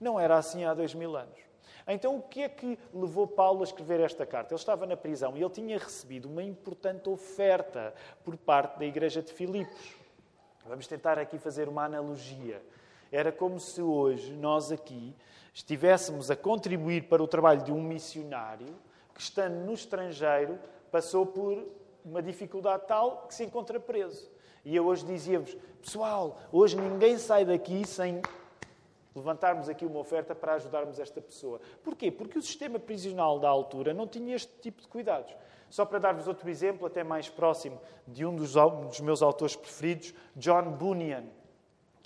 Não 0.00 0.18
era 0.18 0.38
assim 0.38 0.64
há 0.64 0.72
dois 0.72 0.94
mil 0.94 1.16
anos. 1.16 1.38
Então, 1.86 2.16
o 2.16 2.22
que 2.22 2.42
é 2.42 2.48
que 2.48 2.78
levou 2.92 3.26
Paulo 3.26 3.60
a 3.60 3.64
escrever 3.64 4.00
esta 4.00 4.26
carta? 4.26 4.52
Ele 4.52 4.60
estava 4.60 4.86
na 4.86 4.96
prisão 4.96 5.36
e 5.36 5.42
ele 5.42 5.50
tinha 5.50 5.78
recebido 5.78 6.28
uma 6.28 6.42
importante 6.42 7.08
oferta 7.08 7.94
por 8.24 8.36
parte 8.36 8.78
da 8.78 8.86
igreja 8.86 9.22
de 9.22 9.32
Filipos. 9.32 9.96
Vamos 10.66 10.86
tentar 10.86 11.18
aqui 11.18 11.38
fazer 11.38 11.66
uma 11.68 11.84
analogia. 11.84 12.62
Era 13.10 13.32
como 13.32 13.58
se 13.58 13.80
hoje 13.80 14.34
nós 14.34 14.70
aqui 14.70 15.14
estivéssemos 15.58 16.30
a 16.30 16.36
contribuir 16.36 17.08
para 17.08 17.20
o 17.20 17.26
trabalho 17.26 17.62
de 17.62 17.72
um 17.72 17.82
missionário 17.82 18.76
que, 19.12 19.20
estando 19.20 19.56
no 19.64 19.74
estrangeiro, 19.74 20.56
passou 20.88 21.26
por 21.26 21.66
uma 22.04 22.22
dificuldade 22.22 22.84
tal 22.86 23.26
que 23.26 23.34
se 23.34 23.42
encontra 23.44 23.80
preso. 23.80 24.30
E 24.64 24.76
eu 24.76 24.86
hoje 24.86 25.04
dizia-vos, 25.04 25.56
pessoal, 25.82 26.38
hoje 26.52 26.76
ninguém 26.76 27.18
sai 27.18 27.44
daqui 27.44 27.84
sem 27.84 28.22
levantarmos 29.16 29.68
aqui 29.68 29.84
uma 29.84 29.98
oferta 29.98 30.32
para 30.32 30.54
ajudarmos 30.54 31.00
esta 31.00 31.20
pessoa. 31.20 31.60
Porquê? 31.82 32.08
Porque 32.08 32.38
o 32.38 32.42
sistema 32.42 32.78
prisional 32.78 33.40
da 33.40 33.48
altura 33.48 33.92
não 33.92 34.06
tinha 34.06 34.36
este 34.36 34.52
tipo 34.60 34.80
de 34.80 34.86
cuidados. 34.86 35.34
Só 35.68 35.84
para 35.84 35.98
dar-vos 35.98 36.28
outro 36.28 36.48
exemplo, 36.48 36.86
até 36.86 37.02
mais 37.02 37.28
próximo, 37.28 37.80
de 38.06 38.24
um 38.24 38.36
dos, 38.36 38.52
dos 38.52 39.00
meus 39.00 39.22
autores 39.22 39.56
preferidos, 39.56 40.14
John 40.36 40.70
Bunyan 40.70 41.24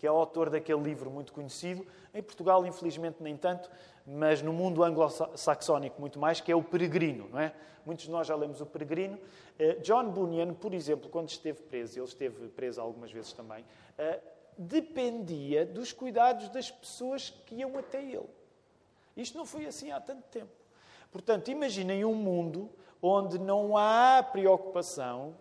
que 0.03 0.07
é 0.09 0.11
autor 0.11 0.51
daquele 0.51 0.83
livro 0.83 1.09
muito 1.09 1.33
conhecido. 1.33 1.87
Em 2.13 2.21
Portugal, 2.21 2.67
infelizmente, 2.67 3.19
nem 3.21 3.37
tanto, 3.37 3.71
mas 4.05 4.43
no 4.43 4.53
mundo 4.53 4.83
anglo-saxónico 4.83 6.01
muito 6.01 6.19
mais, 6.19 6.41
que 6.41 6.51
é 6.51 6.57
O 6.57 6.63
Peregrino, 6.65 7.29
não 7.31 7.39
é? 7.39 7.55
Muitos 7.87 8.07
de 8.07 8.11
nós 8.11 8.27
já 8.27 8.35
lemos 8.35 8.61
O 8.61 8.67
Peregrino. 8.67 9.17
Eh, 9.57 9.75
John 9.75 10.11
Bunyan, 10.11 10.55
por 10.55 10.75
exemplo, 10.75 11.09
quando 11.09 11.29
esteve 11.29 11.63
preso, 11.63 12.01
ele 12.01 12.07
esteve 12.07 12.49
preso 12.49 12.81
algumas 12.81 13.13
vezes 13.13 13.33
também, 13.33 13.65
eh, 13.97 14.19
dependia 14.59 15.65
dos 15.65 15.93
cuidados 15.93 16.49
das 16.49 16.69
pessoas 16.69 17.31
que 17.47 17.55
iam 17.55 17.79
até 17.79 18.03
ele. 18.03 18.29
Isto 19.17 19.39
não 19.39 19.47
foi 19.47 19.67
assim 19.67 19.93
há 19.93 20.01
tanto 20.01 20.25
tempo. 20.33 20.51
Portanto, 21.13 21.49
imaginem 21.49 22.05
um 22.05 22.17
mundo 22.17 22.69
onde 23.01 23.39
não 23.39 23.77
há 23.77 24.21
preocupação 24.21 25.37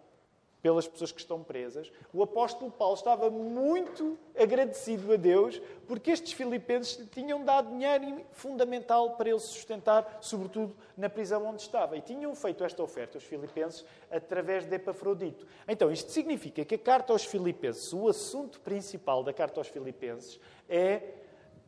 pelas 0.62 0.88
pessoas 0.88 1.12
que 1.12 1.20
estão 1.20 1.44
presas, 1.44 1.92
o 2.14 2.22
apóstolo 2.22 2.70
Paulo 2.70 2.94
estava 2.94 3.30
muito 3.30 4.18
agradecido 4.38 5.12
a 5.12 5.16
Deus 5.16 5.62
porque 5.88 6.12
estes 6.12 6.34
filipenses 6.34 6.98
lhe 6.98 7.08
tinham 7.08 7.44
dado 7.44 7.70
dinheiro 7.70 8.24
fundamental 8.32 9.16
para 9.16 9.30
ele 9.30 9.40
se 9.40 9.48
sustentar, 9.48 10.20
sobretudo 10.22 10.76
na 10.96 11.10
prisão 11.10 11.46
onde 11.46 11.62
estava. 11.62 11.98
E 11.98 12.02
tinham 12.02 12.36
feito 12.36 12.64
esta 12.64 12.84
oferta 12.84 13.18
aos 13.18 13.24
filipenses 13.24 13.84
através 14.10 14.66
de 14.66 14.76
Epafrodito. 14.76 15.48
Então, 15.68 15.92
isto 15.92 16.12
significa 16.12 16.64
que 16.64 16.76
a 16.76 16.80
carta 16.80 17.12
aos 17.12 17.26
filipenses, 17.26 17.92
o 17.92 18.08
assunto 18.08 18.60
principal 18.60 19.24
da 19.24 19.34
carta 19.34 19.60
aos 19.60 19.68
filipenses 19.68 20.40
é, 20.70 21.02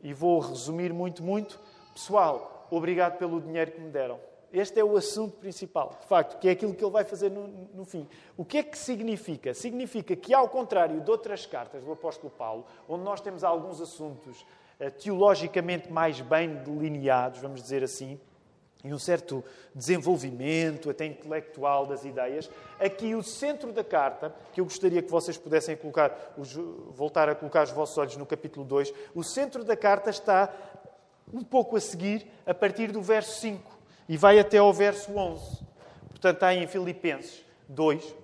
e 0.02 0.12
vou 0.12 0.38
resumir 0.38 0.92
muito, 0.92 1.22
muito, 1.22 1.58
pessoal, 1.92 2.68
obrigado 2.70 3.18
pelo 3.18 3.40
dinheiro 3.40 3.72
que 3.72 3.80
me 3.80 3.90
deram. 3.90 4.33
Este 4.54 4.78
é 4.78 4.84
o 4.84 4.96
assunto 4.96 5.36
principal, 5.36 5.98
de 6.00 6.06
facto, 6.06 6.38
que 6.38 6.48
é 6.48 6.52
aquilo 6.52 6.72
que 6.72 6.84
ele 6.84 6.92
vai 6.92 7.02
fazer 7.02 7.28
no, 7.28 7.48
no, 7.74 7.84
fim. 7.84 8.08
O 8.36 8.44
que 8.44 8.58
é 8.58 8.62
que 8.62 8.78
significa? 8.78 9.52
Significa 9.52 10.14
que, 10.14 10.32
ao 10.32 10.48
contrário 10.48 11.00
de 11.00 11.10
outras 11.10 11.44
cartas 11.44 11.82
do 11.82 11.90
apóstolo 11.90 12.30
Paulo, 12.30 12.64
onde 12.88 13.02
nós 13.02 13.20
temos 13.20 13.42
alguns 13.42 13.80
assuntos 13.80 14.42
uh, 14.78 14.92
teologicamente 14.92 15.92
mais 15.92 16.20
bem 16.20 16.54
delineados, 16.54 17.40
vamos 17.40 17.60
dizer 17.60 17.82
assim, 17.82 18.20
e 18.84 18.94
um 18.94 18.98
certo 18.98 19.42
desenvolvimento, 19.74 20.88
até 20.88 21.04
intelectual 21.04 21.84
das 21.84 22.04
ideias, 22.04 22.48
aqui 22.78 23.12
o 23.16 23.24
centro 23.24 23.72
da 23.72 23.82
carta, 23.82 24.32
que 24.52 24.60
eu 24.60 24.64
gostaria 24.66 25.02
que 25.02 25.10
vocês 25.10 25.36
pudessem 25.36 25.76
colocar, 25.76 26.32
os, 26.38 26.52
voltar 26.92 27.28
a 27.28 27.34
colocar 27.34 27.64
os 27.64 27.72
vossos 27.72 27.98
olhos 27.98 28.16
no 28.16 28.24
capítulo 28.24 28.64
2, 28.64 28.94
o 29.16 29.24
centro 29.24 29.64
da 29.64 29.76
carta 29.76 30.10
está 30.10 30.54
um 31.32 31.42
pouco 31.42 31.76
a 31.76 31.80
seguir, 31.80 32.24
a 32.46 32.54
partir 32.54 32.92
do 32.92 33.02
verso 33.02 33.40
5 33.40 33.73
e 34.08 34.16
vai 34.16 34.38
até 34.38 34.58
ao 34.58 34.72
verso 34.72 35.12
11. 35.12 35.64
Portanto, 36.08 36.34
está 36.36 36.54
em 36.54 36.66
Filipenses 36.66 37.44
2, 37.68 38.14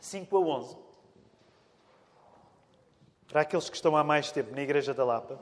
5 0.00 0.36
a 0.36 0.40
11. 0.40 0.76
Para 3.28 3.40
aqueles 3.42 3.70
que 3.70 3.76
estão 3.76 3.96
há 3.96 4.04
mais 4.04 4.30
tempo 4.30 4.54
na 4.54 4.62
Igreja 4.62 4.92
da 4.92 5.04
Lapa, 5.04 5.40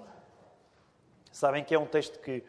sabem 1.32 1.64
que 1.64 1.74
é 1.74 1.78
um 1.78 1.86
texto 1.86 2.20
que, 2.20 2.44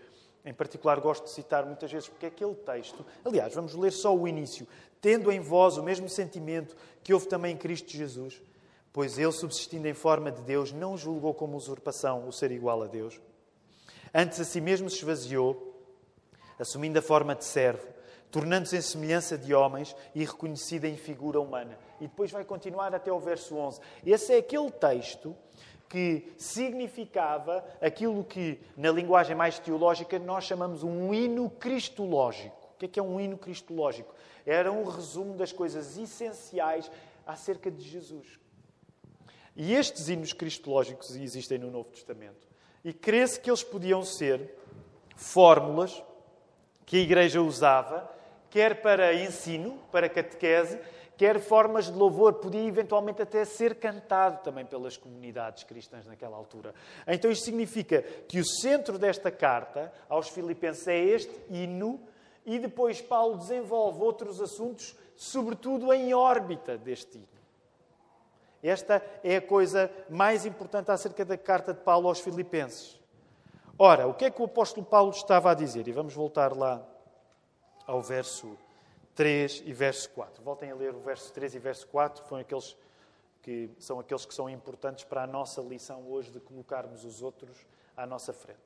em 0.45 0.53
particular, 0.53 0.99
gosto 0.99 1.23
de 1.23 1.31
citar 1.31 1.65
muitas 1.65 1.91
vezes, 1.91 2.07
porque 2.07 2.25
é 2.25 2.29
aquele 2.29 2.53
texto. 2.53 3.05
Aliás, 3.25 3.53
vamos 3.53 3.73
ler 3.73 3.91
só 3.91 4.15
o 4.15 4.27
início. 4.27 4.67
Tendo 4.99 5.31
em 5.31 5.39
vós 5.39 5.77
o 5.77 5.83
mesmo 5.83 6.07
sentimento 6.07 6.75
que 7.03 7.13
houve 7.13 7.27
também 7.27 7.55
em 7.55 7.57
Cristo 7.57 7.89
Jesus, 7.91 8.41
pois 8.93 9.17
ele, 9.17 9.31
subsistindo 9.31 9.87
em 9.87 9.93
forma 9.93 10.31
de 10.31 10.41
Deus, 10.43 10.71
não 10.71 10.95
julgou 10.95 11.33
como 11.33 11.57
usurpação 11.57 12.27
o 12.27 12.31
ser 12.31 12.51
igual 12.51 12.83
a 12.83 12.87
Deus. 12.87 13.19
Antes 14.13 14.39
a 14.39 14.43
si 14.43 14.61
mesmo 14.61 14.89
se 14.89 14.97
esvaziou 14.97 15.70
assumindo 16.61 16.99
a 16.99 17.01
forma 17.01 17.35
de 17.35 17.43
servo, 17.43 17.87
tornando-se 18.29 18.77
em 18.77 18.81
semelhança 18.81 19.37
de 19.37 19.53
homens 19.53 19.95
e 20.15 20.23
reconhecida 20.23 20.87
em 20.87 20.95
figura 20.95 21.39
humana. 21.39 21.77
E 21.99 22.07
depois 22.07 22.31
vai 22.31 22.45
continuar 22.45 22.93
até 22.93 23.11
o 23.11 23.19
verso 23.19 23.55
11. 23.55 23.81
Esse 24.05 24.33
é 24.33 24.37
aquele 24.37 24.71
texto 24.71 25.35
que 25.89 26.31
significava 26.37 27.65
aquilo 27.81 28.23
que, 28.23 28.59
na 28.77 28.91
linguagem 28.91 29.35
mais 29.35 29.59
teológica, 29.59 30.17
nós 30.17 30.45
chamamos 30.45 30.83
um 30.83 31.13
hino 31.13 31.49
cristológico. 31.49 32.69
O 32.75 32.77
que 32.79 32.85
é, 32.85 32.87
que 32.87 32.99
é 32.99 33.03
um 33.03 33.19
hino 33.19 33.37
cristológico? 33.37 34.13
Era 34.45 34.71
um 34.71 34.85
resumo 34.85 35.35
das 35.35 35.51
coisas 35.51 35.97
essenciais 35.97 36.89
acerca 37.27 37.69
de 37.69 37.83
Jesus. 37.83 38.39
E 39.55 39.73
estes 39.73 40.07
hinos 40.07 40.31
cristológicos 40.31 41.15
existem 41.15 41.57
no 41.57 41.69
Novo 41.69 41.89
Testamento. 41.89 42.47
E 42.85 42.93
crê-se 42.93 43.39
que 43.39 43.49
eles 43.49 43.63
podiam 43.63 44.03
ser 44.03 44.55
fórmulas 45.15 46.01
que 46.91 46.97
a 46.97 46.99
Igreja 46.99 47.41
usava, 47.41 48.11
quer 48.49 48.81
para 48.81 49.13
ensino, 49.13 49.79
para 49.93 50.09
catequese, 50.09 50.77
quer 51.15 51.39
formas 51.39 51.85
de 51.85 51.97
louvor. 51.97 52.33
Podia 52.33 52.67
eventualmente 52.67 53.21
até 53.21 53.45
ser 53.45 53.75
cantado 53.75 54.43
também 54.43 54.65
pelas 54.65 54.97
comunidades 54.97 55.63
cristãs 55.63 56.05
naquela 56.05 56.35
altura. 56.35 56.75
Então 57.07 57.31
isto 57.31 57.45
significa 57.45 58.01
que 58.01 58.41
o 58.41 58.45
centro 58.45 58.99
desta 58.99 59.31
carta 59.31 59.89
aos 60.09 60.27
Filipenses 60.27 60.85
é 60.85 60.99
este 60.99 61.33
hino, 61.49 61.97
e 62.45 62.59
depois 62.59 62.99
Paulo 62.99 63.37
desenvolve 63.37 64.01
outros 64.01 64.41
assuntos, 64.41 64.93
sobretudo 65.15 65.93
em 65.93 66.13
órbita 66.13 66.77
deste 66.77 67.19
hino. 67.19 67.27
Esta 68.61 69.01
é 69.23 69.37
a 69.37 69.41
coisa 69.41 69.89
mais 70.09 70.45
importante 70.45 70.91
acerca 70.91 71.23
da 71.23 71.37
carta 71.37 71.73
de 71.73 71.79
Paulo 71.79 72.09
aos 72.09 72.19
Filipenses. 72.19 73.00
Ora, 73.77 74.07
o 74.07 74.13
que 74.13 74.25
é 74.25 74.31
que 74.31 74.41
o 74.41 74.45
apóstolo 74.45 74.85
Paulo 74.85 75.11
estava 75.11 75.51
a 75.51 75.53
dizer? 75.53 75.87
E 75.87 75.91
vamos 75.91 76.13
voltar 76.13 76.55
lá 76.55 76.85
ao 77.87 78.01
verso 78.01 78.57
3 79.15 79.63
e 79.65 79.73
verso 79.73 80.09
4. 80.11 80.43
Voltem 80.43 80.71
a 80.71 80.75
ler 80.75 80.93
o 80.93 80.99
verso 80.99 81.31
3 81.33 81.55
e 81.55 81.59
verso 81.59 81.87
4, 81.87 82.23
foram 82.25 82.41
aqueles 82.41 82.77
que 83.41 83.71
são 83.79 83.99
aqueles 83.99 84.23
que 84.23 84.33
são 84.33 84.47
importantes 84.49 85.03
para 85.03 85.23
a 85.23 85.27
nossa 85.27 85.61
lição 85.61 86.07
hoje 86.07 86.29
de 86.29 86.39
colocarmos 86.39 87.03
os 87.03 87.21
outros 87.23 87.65
à 87.97 88.05
nossa 88.05 88.31
frente. 88.31 88.59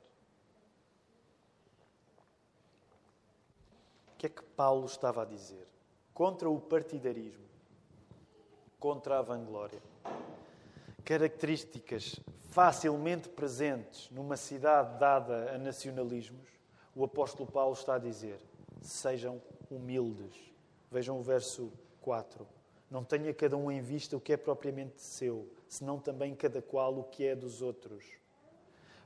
O 4.14 4.18
que 4.18 4.26
é 4.26 4.30
que 4.30 4.44
Paulo 4.44 4.86
estava 4.86 5.22
a 5.22 5.26
dizer? 5.26 5.66
Contra 6.14 6.50
o 6.50 6.60
partidarismo, 6.60 7.46
contra 8.80 9.20
a 9.20 9.22
vanglória 9.22 9.82
características 11.06 12.20
facilmente 12.50 13.30
presentes 13.30 14.10
numa 14.10 14.36
cidade 14.36 14.98
dada 15.00 15.54
a 15.54 15.58
nacionalismos, 15.58 16.50
o 16.96 17.04
apóstolo 17.04 17.50
Paulo 17.50 17.74
está 17.74 17.96
a 17.96 18.00
dizer: 18.00 18.40
sejam 18.82 19.40
humildes. 19.70 20.36
Vejam 20.92 21.20
o 21.20 21.22
verso 21.22 21.72
4. 22.02 22.48
Não 22.90 23.04
tenha 23.04 23.34
cada 23.34 23.56
um 23.56 23.72
em 23.72 23.82
vista 23.82 24.18
o 24.18 24.22
que 24.22 24.34
é 24.34 24.38
propriamente 24.38 25.02
seu, 25.02 25.52
senão 25.68 26.00
também 26.00 26.34
cada 26.34 26.62
qual 26.62 26.98
o 26.98 27.04
que 27.04 27.26
é 27.26 27.36
dos 27.36 27.62
outros. 27.62 28.06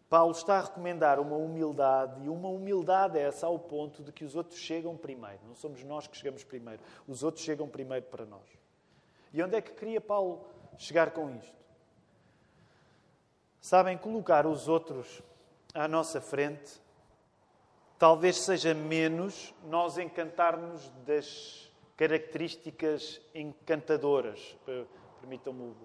Paulo 0.10 0.32
está 0.32 0.58
a 0.58 0.62
recomendar 0.62 1.20
uma 1.20 1.36
humildade, 1.36 2.24
e 2.24 2.30
uma 2.30 2.50
humildade 2.50 3.18
essa 3.18 3.46
ao 3.46 3.60
ponto 3.60 4.04
de 4.04 4.12
que 4.12 4.24
os 4.24 4.36
outros 4.36 4.60
chegam 4.60 4.98
primeiro. 4.98 5.40
Não 5.48 5.56
somos 5.56 5.84
nós 5.84 6.08
que 6.08 6.18
chegamos 6.18 6.44
primeiro, 6.44 6.82
os 7.08 7.24
outros 7.24 7.44
chegam 7.44 7.68
primeiro 7.68 8.06
para 8.08 8.26
nós. 8.26 8.48
E 9.34 9.42
onde 9.42 9.56
é 9.56 9.62
que 9.62 9.72
queria 9.74 10.02
Paulo 10.02 10.46
chegar 10.78 11.12
com 11.12 11.30
isto? 11.36 11.59
Sabem, 13.62 13.98
colocar 13.98 14.48
os 14.48 14.68
outros 14.68 15.22
à 15.74 15.88
nossa 15.88 16.22
frente 16.22 16.80
talvez 18.00 18.38
seja 18.38 18.74
menos 18.74 19.54
nós 19.66 19.98
encantarmos 19.98 20.90
das 21.06 21.70
características 21.98 23.22
encantadoras. 23.36 24.58
Permitam-me 25.20 25.76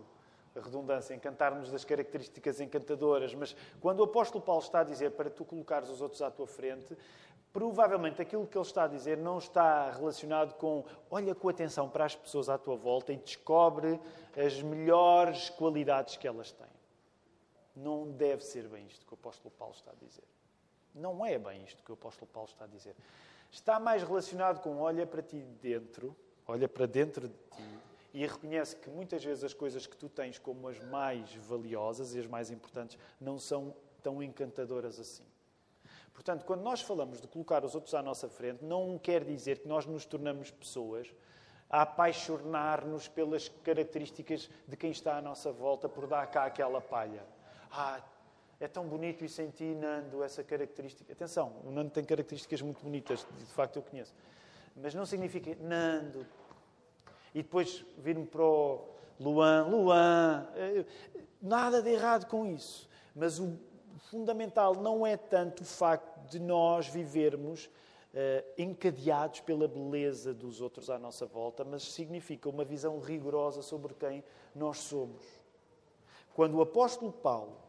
a 0.54 0.60
redundância, 0.60 1.12
encantar-nos 1.12 1.72
das 1.72 1.84
características 1.84 2.60
encantadoras. 2.60 3.34
Mas 3.34 3.56
quando 3.80 3.98
o 3.98 4.04
apóstolo 4.04 4.44
Paulo 4.44 4.62
está 4.62 4.80
a 4.80 4.84
dizer 4.84 5.10
para 5.10 5.28
tu 5.28 5.44
colocares 5.44 5.90
os 5.90 6.00
outros 6.00 6.22
à 6.22 6.30
tua 6.30 6.46
frente, 6.46 6.96
provavelmente 7.52 8.22
aquilo 8.22 8.46
que 8.46 8.56
ele 8.56 8.64
está 8.64 8.84
a 8.84 8.88
dizer 8.88 9.18
não 9.18 9.38
está 9.38 9.90
relacionado 9.90 10.54
com 10.54 10.84
olha 11.10 11.34
com 11.34 11.48
atenção 11.48 11.88
para 11.88 12.04
as 12.04 12.14
pessoas 12.14 12.48
à 12.48 12.56
tua 12.56 12.76
volta 12.76 13.12
e 13.12 13.16
descobre 13.16 13.98
as 14.36 14.62
melhores 14.62 15.50
qualidades 15.50 16.16
que 16.16 16.28
elas 16.28 16.52
têm. 16.52 16.83
Não 17.74 18.10
deve 18.10 18.44
ser 18.44 18.68
bem 18.68 18.86
isto 18.86 19.04
que 19.04 19.12
o 19.12 19.14
apóstolo 19.14 19.52
Paulo 19.58 19.74
está 19.74 19.90
a 19.90 19.94
dizer. 19.94 20.24
Não 20.94 21.26
é 21.26 21.38
bem 21.38 21.64
isto 21.64 21.82
que 21.82 21.90
o 21.90 21.94
apóstolo 21.94 22.30
Paulo 22.32 22.48
está 22.48 22.64
a 22.64 22.68
dizer. 22.68 22.94
Está 23.50 23.80
mais 23.80 24.02
relacionado 24.02 24.60
com 24.60 24.78
olha 24.78 25.06
para 25.06 25.22
ti 25.22 25.40
dentro, 25.60 26.16
olha 26.46 26.68
para 26.68 26.86
dentro 26.86 27.28
de 27.28 27.34
ti 27.34 27.80
e 28.12 28.24
reconhece 28.24 28.76
que 28.76 28.88
muitas 28.88 29.24
vezes 29.24 29.42
as 29.42 29.52
coisas 29.52 29.86
que 29.88 29.96
tu 29.96 30.08
tens 30.08 30.38
como 30.38 30.68
as 30.68 30.78
mais 30.84 31.34
valiosas 31.34 32.14
e 32.14 32.20
as 32.20 32.26
mais 32.26 32.50
importantes 32.50 32.96
não 33.20 33.40
são 33.40 33.74
tão 34.02 34.22
encantadoras 34.22 35.00
assim. 35.00 35.24
Portanto, 36.12 36.44
quando 36.44 36.62
nós 36.62 36.80
falamos 36.80 37.20
de 37.20 37.26
colocar 37.26 37.64
os 37.64 37.74
outros 37.74 37.92
à 37.92 38.00
nossa 38.00 38.28
frente, 38.28 38.64
não 38.64 38.96
quer 38.98 39.24
dizer 39.24 39.58
que 39.58 39.68
nós 39.68 39.84
nos 39.84 40.06
tornamos 40.06 40.48
pessoas 40.48 41.12
a 41.68 41.82
apaixonar-nos 41.82 43.08
pelas 43.08 43.48
características 43.48 44.48
de 44.68 44.76
quem 44.76 44.92
está 44.92 45.16
à 45.16 45.22
nossa 45.22 45.50
volta 45.50 45.88
por 45.88 46.06
dar 46.06 46.24
cá 46.28 46.44
aquela 46.44 46.80
palha. 46.80 47.26
Ah, 47.76 48.00
é 48.60 48.68
tão 48.68 48.86
bonito 48.86 49.24
isso 49.24 49.42
em 49.42 49.50
ti, 49.50 49.74
Nando, 49.74 50.22
essa 50.22 50.44
característica. 50.44 51.12
Atenção, 51.12 51.56
o 51.64 51.72
Nando 51.72 51.90
tem 51.90 52.04
características 52.04 52.62
muito 52.62 52.80
bonitas, 52.80 53.26
de 53.36 53.46
facto 53.46 53.76
eu 53.76 53.82
conheço. 53.82 54.14
Mas 54.76 54.94
não 54.94 55.04
significa, 55.04 55.56
Nando, 55.60 56.24
e 57.34 57.42
depois 57.42 57.84
vir-me 57.98 58.26
para 58.26 58.44
o 58.44 58.88
Luan, 59.18 59.66
Luan, 59.66 60.46
eh, 60.54 60.84
nada 61.42 61.82
de 61.82 61.90
errado 61.90 62.26
com 62.26 62.46
isso. 62.46 62.88
Mas 63.12 63.40
o 63.40 63.58
fundamental 64.10 64.76
não 64.76 65.04
é 65.04 65.16
tanto 65.16 65.62
o 65.62 65.66
facto 65.66 66.28
de 66.28 66.38
nós 66.38 66.86
vivermos 66.86 67.66
uh, 67.66 68.44
encadeados 68.56 69.40
pela 69.40 69.66
beleza 69.66 70.32
dos 70.32 70.60
outros 70.60 70.90
à 70.90 70.98
nossa 70.98 71.26
volta, 71.26 71.64
mas 71.64 71.92
significa 71.92 72.48
uma 72.48 72.64
visão 72.64 73.00
rigorosa 73.00 73.62
sobre 73.62 73.94
quem 73.94 74.22
nós 74.54 74.78
somos. 74.78 75.24
Quando 76.34 76.56
o 76.56 76.62
apóstolo 76.62 77.12
Paulo 77.12 77.63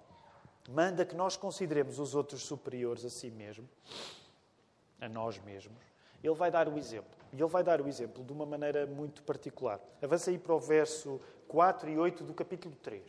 manda 0.70 1.06
que 1.06 1.16
nós 1.16 1.38
consideremos 1.38 2.00
os 2.00 2.16
outros 2.16 2.44
superiores 2.44 3.06
a 3.06 3.10
si 3.10 3.30
mesmo, 3.30 3.68
a 5.00 5.08
nós 5.08 5.40
mesmos, 5.40 5.84
ele 6.24 6.34
vai 6.34 6.50
dar 6.50 6.68
o 6.68 6.78
exemplo. 6.78 7.12
E 7.32 7.36
ele 7.36 7.50
vai 7.50 7.64
dar 7.64 7.82
o 7.82 7.88
exemplo 7.88 8.24
de 8.24 8.32
uma 8.32 8.46
maneira 8.46 8.86
muito 8.88 9.22
particular. 9.24 9.80
Avança 10.02 10.32
aí 10.32 10.38
para 10.38 10.54
o 10.54 10.60
verso 10.60 11.20
4 11.48 11.90
e 11.90 11.98
8 11.98 12.24
do 12.24 12.34
capítulo 12.34 12.76
3. 12.82 13.04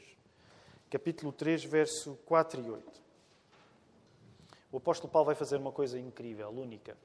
Capítulo 0.91 1.33
3, 1.33 1.65
verso 1.65 2.19
4 2.27 2.61
e 2.61 2.71
8. 2.71 3.03
O 4.71 4.77
apóstolo 4.77 5.11
Paulo 5.11 5.27
vai 5.27 5.35
fazer 5.35 5.57
uma 5.57 5.73
coisa 5.73 5.99
incrível, 5.99 6.51
única. 6.51 6.97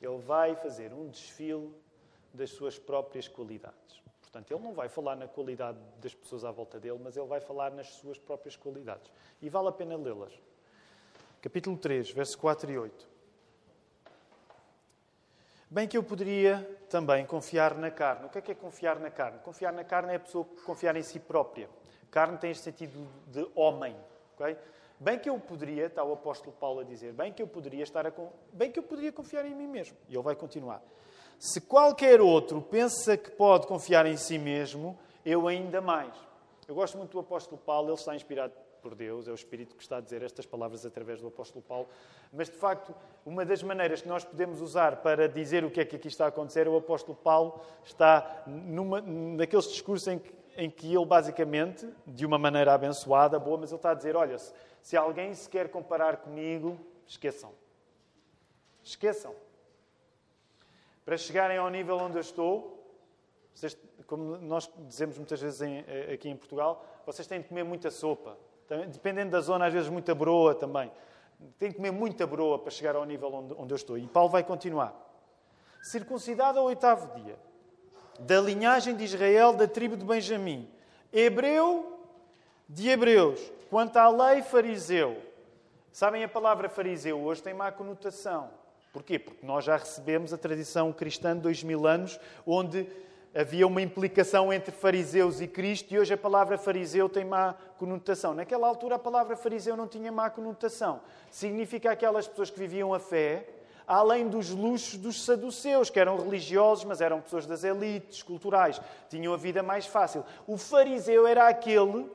Ele 0.00 0.18
vai 0.18 0.54
fazer 0.54 0.92
um 0.92 1.08
desfile 1.08 1.74
das 2.32 2.50
suas 2.50 2.78
próprias 2.78 3.26
qualidades. 3.26 4.03
Portanto, 4.34 4.50
ele 4.50 4.64
não 4.64 4.74
vai 4.74 4.88
falar 4.88 5.14
na 5.14 5.28
qualidade 5.28 5.78
das 6.00 6.12
pessoas 6.12 6.44
à 6.44 6.50
volta 6.50 6.80
dele, 6.80 6.98
mas 7.00 7.16
ele 7.16 7.28
vai 7.28 7.38
falar 7.38 7.70
nas 7.70 7.86
suas 7.86 8.18
próprias 8.18 8.56
qualidades. 8.56 9.08
E 9.40 9.48
vale 9.48 9.68
a 9.68 9.72
pena 9.72 9.96
lê-las. 9.96 10.32
Capítulo 11.40 11.76
3, 11.78 12.10
verso 12.10 12.36
4 12.38 12.68
e 12.68 12.76
8. 12.76 13.08
Bem 15.70 15.86
que 15.86 15.96
eu 15.96 16.02
poderia 16.02 16.68
também 16.90 17.24
confiar 17.24 17.76
na 17.76 17.92
carne. 17.92 18.26
O 18.26 18.28
que 18.28 18.38
é, 18.38 18.40
que 18.40 18.50
é 18.50 18.54
confiar 18.56 18.98
na 18.98 19.08
carne? 19.08 19.38
Confiar 19.38 19.72
na 19.72 19.84
carne 19.84 20.14
é 20.14 20.16
a 20.16 20.20
pessoa 20.20 20.44
confiar 20.66 20.96
em 20.96 21.02
si 21.04 21.20
própria. 21.20 21.70
Carne 22.10 22.36
tem 22.36 22.50
este 22.50 22.64
sentido 22.64 23.08
de 23.28 23.48
homem. 23.54 23.96
Okay? 24.34 24.58
Bem 24.98 25.16
que 25.16 25.30
eu 25.30 25.38
poderia, 25.38 25.86
está 25.86 26.02
o 26.02 26.12
apóstolo 26.12 26.56
Paulo 26.58 26.80
a 26.80 26.84
dizer, 26.84 27.12
bem 27.12 27.32
que 27.32 27.40
eu 27.40 27.46
poderia 27.46 27.84
estar 27.84 28.04
a, 28.04 28.12
bem 28.52 28.72
que 28.72 28.80
eu 28.80 28.82
poderia 28.82 29.12
confiar 29.12 29.46
em 29.46 29.54
mim 29.54 29.68
mesmo. 29.68 29.96
E 30.08 30.14
ele 30.14 30.24
vai 30.24 30.34
continuar. 30.34 30.82
Se 31.44 31.60
qualquer 31.60 32.22
outro 32.22 32.62
pensa 32.62 33.18
que 33.18 33.30
pode 33.30 33.66
confiar 33.66 34.06
em 34.06 34.16
si 34.16 34.38
mesmo, 34.38 34.98
eu 35.26 35.46
ainda 35.46 35.78
mais. 35.78 36.14
Eu 36.66 36.74
gosto 36.74 36.96
muito 36.96 37.12
do 37.12 37.18
apóstolo 37.18 37.60
Paulo, 37.60 37.88
ele 37.88 37.98
está 37.98 38.16
inspirado 38.16 38.54
por 38.80 38.94
Deus, 38.94 39.28
é 39.28 39.30
o 39.30 39.34
Espírito 39.34 39.76
que 39.76 39.82
está 39.82 39.98
a 39.98 40.00
dizer 40.00 40.22
estas 40.22 40.46
palavras 40.46 40.86
através 40.86 41.20
do 41.20 41.26
apóstolo 41.28 41.62
Paulo. 41.62 41.86
Mas, 42.32 42.48
de 42.48 42.56
facto, 42.56 42.94
uma 43.26 43.44
das 43.44 43.62
maneiras 43.62 44.00
que 44.00 44.08
nós 44.08 44.24
podemos 44.24 44.62
usar 44.62 45.02
para 45.02 45.28
dizer 45.28 45.66
o 45.66 45.70
que 45.70 45.82
é 45.82 45.84
que 45.84 45.96
aqui 45.96 46.08
está 46.08 46.24
a 46.24 46.28
acontecer, 46.28 46.66
o 46.66 46.78
apóstolo 46.78 47.14
Paulo 47.14 47.60
está 47.84 48.42
numa, 48.46 49.02
naqueles 49.02 49.68
discursos 49.68 50.08
em 50.08 50.18
que, 50.18 50.34
em 50.56 50.70
que 50.70 50.94
ele, 50.94 51.04
basicamente, 51.04 51.86
de 52.06 52.24
uma 52.24 52.38
maneira 52.38 52.72
abençoada, 52.72 53.38
boa, 53.38 53.58
mas 53.58 53.70
ele 53.70 53.76
está 53.76 53.90
a 53.90 53.94
dizer: 53.94 54.16
olha, 54.16 54.38
se, 54.38 54.50
se 54.80 54.96
alguém 54.96 55.34
se 55.34 55.46
quer 55.46 55.68
comparar 55.68 56.16
comigo, 56.16 56.80
esqueçam. 57.06 57.52
Esqueçam. 58.82 59.43
Para 61.04 61.16
chegarem 61.16 61.58
ao 61.58 61.68
nível 61.68 61.98
onde 61.98 62.16
eu 62.16 62.20
estou, 62.20 62.74
vocês, 63.54 63.76
como 64.06 64.36
nós 64.38 64.70
dizemos 64.88 65.16
muitas 65.16 65.40
vezes 65.40 65.60
em, 65.60 65.84
eh, 65.86 66.14
aqui 66.14 66.28
em 66.28 66.36
Portugal, 66.36 66.84
vocês 67.06 67.26
têm 67.26 67.40
de 67.40 67.48
comer 67.48 67.62
muita 67.62 67.90
sopa. 67.90 68.36
Dependendo 68.88 69.30
da 69.30 69.40
zona, 69.40 69.66
às 69.66 69.72
vezes 69.72 69.88
muita 69.88 70.14
broa 70.14 70.54
também. 70.54 70.90
Tem 71.58 71.70
que 71.70 71.76
comer 71.76 71.90
muita 71.90 72.26
broa 72.26 72.58
para 72.58 72.70
chegar 72.70 72.96
ao 72.96 73.04
nível 73.04 73.32
onde, 73.32 73.54
onde 73.54 73.72
eu 73.72 73.76
estou. 73.76 73.98
E 73.98 74.06
Paulo 74.06 74.30
vai 74.30 74.42
continuar. 74.42 74.94
Circuncidado 75.82 76.58
ao 76.58 76.64
oitavo 76.64 77.14
dia, 77.20 77.38
da 78.18 78.40
linhagem 78.40 78.96
de 78.96 79.04
Israel, 79.04 79.52
da 79.52 79.68
tribo 79.68 79.96
de 79.96 80.04
Benjamim, 80.04 80.68
hebreu 81.12 81.98
de 82.66 82.88
hebreus, 82.88 83.52
quanto 83.68 83.98
à 83.98 84.08
lei 84.08 84.42
fariseu. 84.42 85.20
Sabem, 85.92 86.24
a 86.24 86.28
palavra 86.28 86.68
fariseu 86.68 87.22
hoje 87.22 87.42
tem 87.42 87.52
má 87.52 87.70
conotação. 87.70 88.50
Porquê? 88.94 89.18
Porque 89.18 89.44
nós 89.44 89.64
já 89.64 89.76
recebemos 89.76 90.32
a 90.32 90.38
tradição 90.38 90.92
cristã 90.92 91.34
de 91.34 91.42
dois 91.42 91.64
mil 91.64 91.84
anos, 91.84 92.18
onde 92.46 92.86
havia 93.34 93.66
uma 93.66 93.82
implicação 93.82 94.52
entre 94.52 94.70
fariseus 94.70 95.40
e 95.40 95.48
Cristo 95.48 95.92
e 95.92 95.98
hoje 95.98 96.14
a 96.14 96.16
palavra 96.16 96.56
fariseu 96.56 97.08
tem 97.08 97.24
má 97.24 97.54
conotação. 97.76 98.32
Naquela 98.32 98.68
altura 98.68 98.94
a 98.94 98.98
palavra 98.98 99.36
fariseu 99.36 99.76
não 99.76 99.88
tinha 99.88 100.12
má 100.12 100.30
conotação. 100.30 101.00
Significa 101.28 101.90
aquelas 101.90 102.28
pessoas 102.28 102.50
que 102.50 102.58
viviam 102.60 102.94
a 102.94 103.00
fé 103.00 103.48
além 103.86 104.28
dos 104.28 104.50
luxos 104.50 104.96
dos 104.96 105.24
saduceus, 105.24 105.90
que 105.90 106.00
eram 106.00 106.16
religiosos, 106.16 106.84
mas 106.84 107.00
eram 107.00 107.20
pessoas 107.20 107.46
das 107.46 107.64
elites 107.64 108.22
culturais, 108.22 108.80
tinham 109.10 109.34
a 109.34 109.36
vida 109.36 109.62
mais 109.62 109.86
fácil. 109.86 110.24
O 110.46 110.56
fariseu 110.56 111.26
era 111.26 111.48
aquele, 111.48 112.10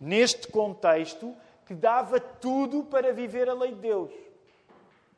neste 0.00 0.48
contexto, 0.48 1.36
que 1.66 1.74
dava 1.74 2.18
tudo 2.18 2.82
para 2.82 3.12
viver 3.12 3.48
a 3.48 3.54
lei 3.54 3.72
de 3.72 3.80
Deus. 3.80 4.10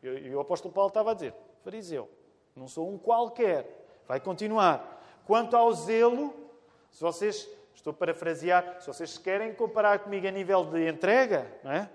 E 0.02 0.34
o 0.34 0.40
apóstolo 0.40 0.72
Paulo 0.72 0.88
estava 0.88 1.10
a 1.10 1.14
dizer: 1.14 1.34
fariseu, 1.62 2.08
não 2.56 2.66
sou 2.66 2.88
um 2.88 2.98
qualquer. 2.98 3.86
Vai 4.06 4.18
continuar. 4.20 5.00
Quanto 5.26 5.56
ao 5.56 5.72
zelo, 5.72 6.34
se 6.90 7.00
vocês, 7.00 7.48
estou 7.74 7.92
a 7.92 7.94
parafrasear, 7.94 8.80
se 8.80 8.86
vocês 8.86 9.18
querem 9.18 9.54
comparar 9.54 10.00
comigo 10.00 10.26
a 10.26 10.30
nível 10.30 10.64
de 10.64 10.88
entrega, 10.88 11.46
não 11.62 11.70
é? 11.70 11.88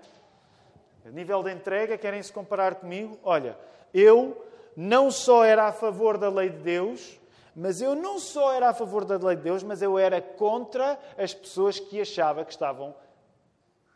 A 1.04 1.10
nível 1.10 1.42
de 1.42 1.52
entrega, 1.52 1.98
querem 1.98 2.22
se 2.22 2.32
comparar 2.32 2.76
comigo? 2.76 3.18
Olha, 3.22 3.58
eu 3.92 4.44
não 4.76 5.10
só 5.10 5.44
era 5.44 5.66
a 5.66 5.72
favor 5.72 6.16
da 6.18 6.28
lei 6.28 6.50
de 6.50 6.58
Deus, 6.58 7.20
mas 7.54 7.80
eu 7.80 7.94
não 7.94 8.18
só 8.18 8.52
era 8.52 8.68
a 8.68 8.74
favor 8.74 9.04
da 9.04 9.16
lei 9.16 9.36
de 9.36 9.42
Deus, 9.42 9.62
mas 9.62 9.82
eu 9.82 9.98
era 9.98 10.20
contra 10.20 10.98
as 11.16 11.32
pessoas 11.32 11.78
que 11.78 12.00
achava 12.00 12.44
que 12.44 12.50
estavam 12.50 12.94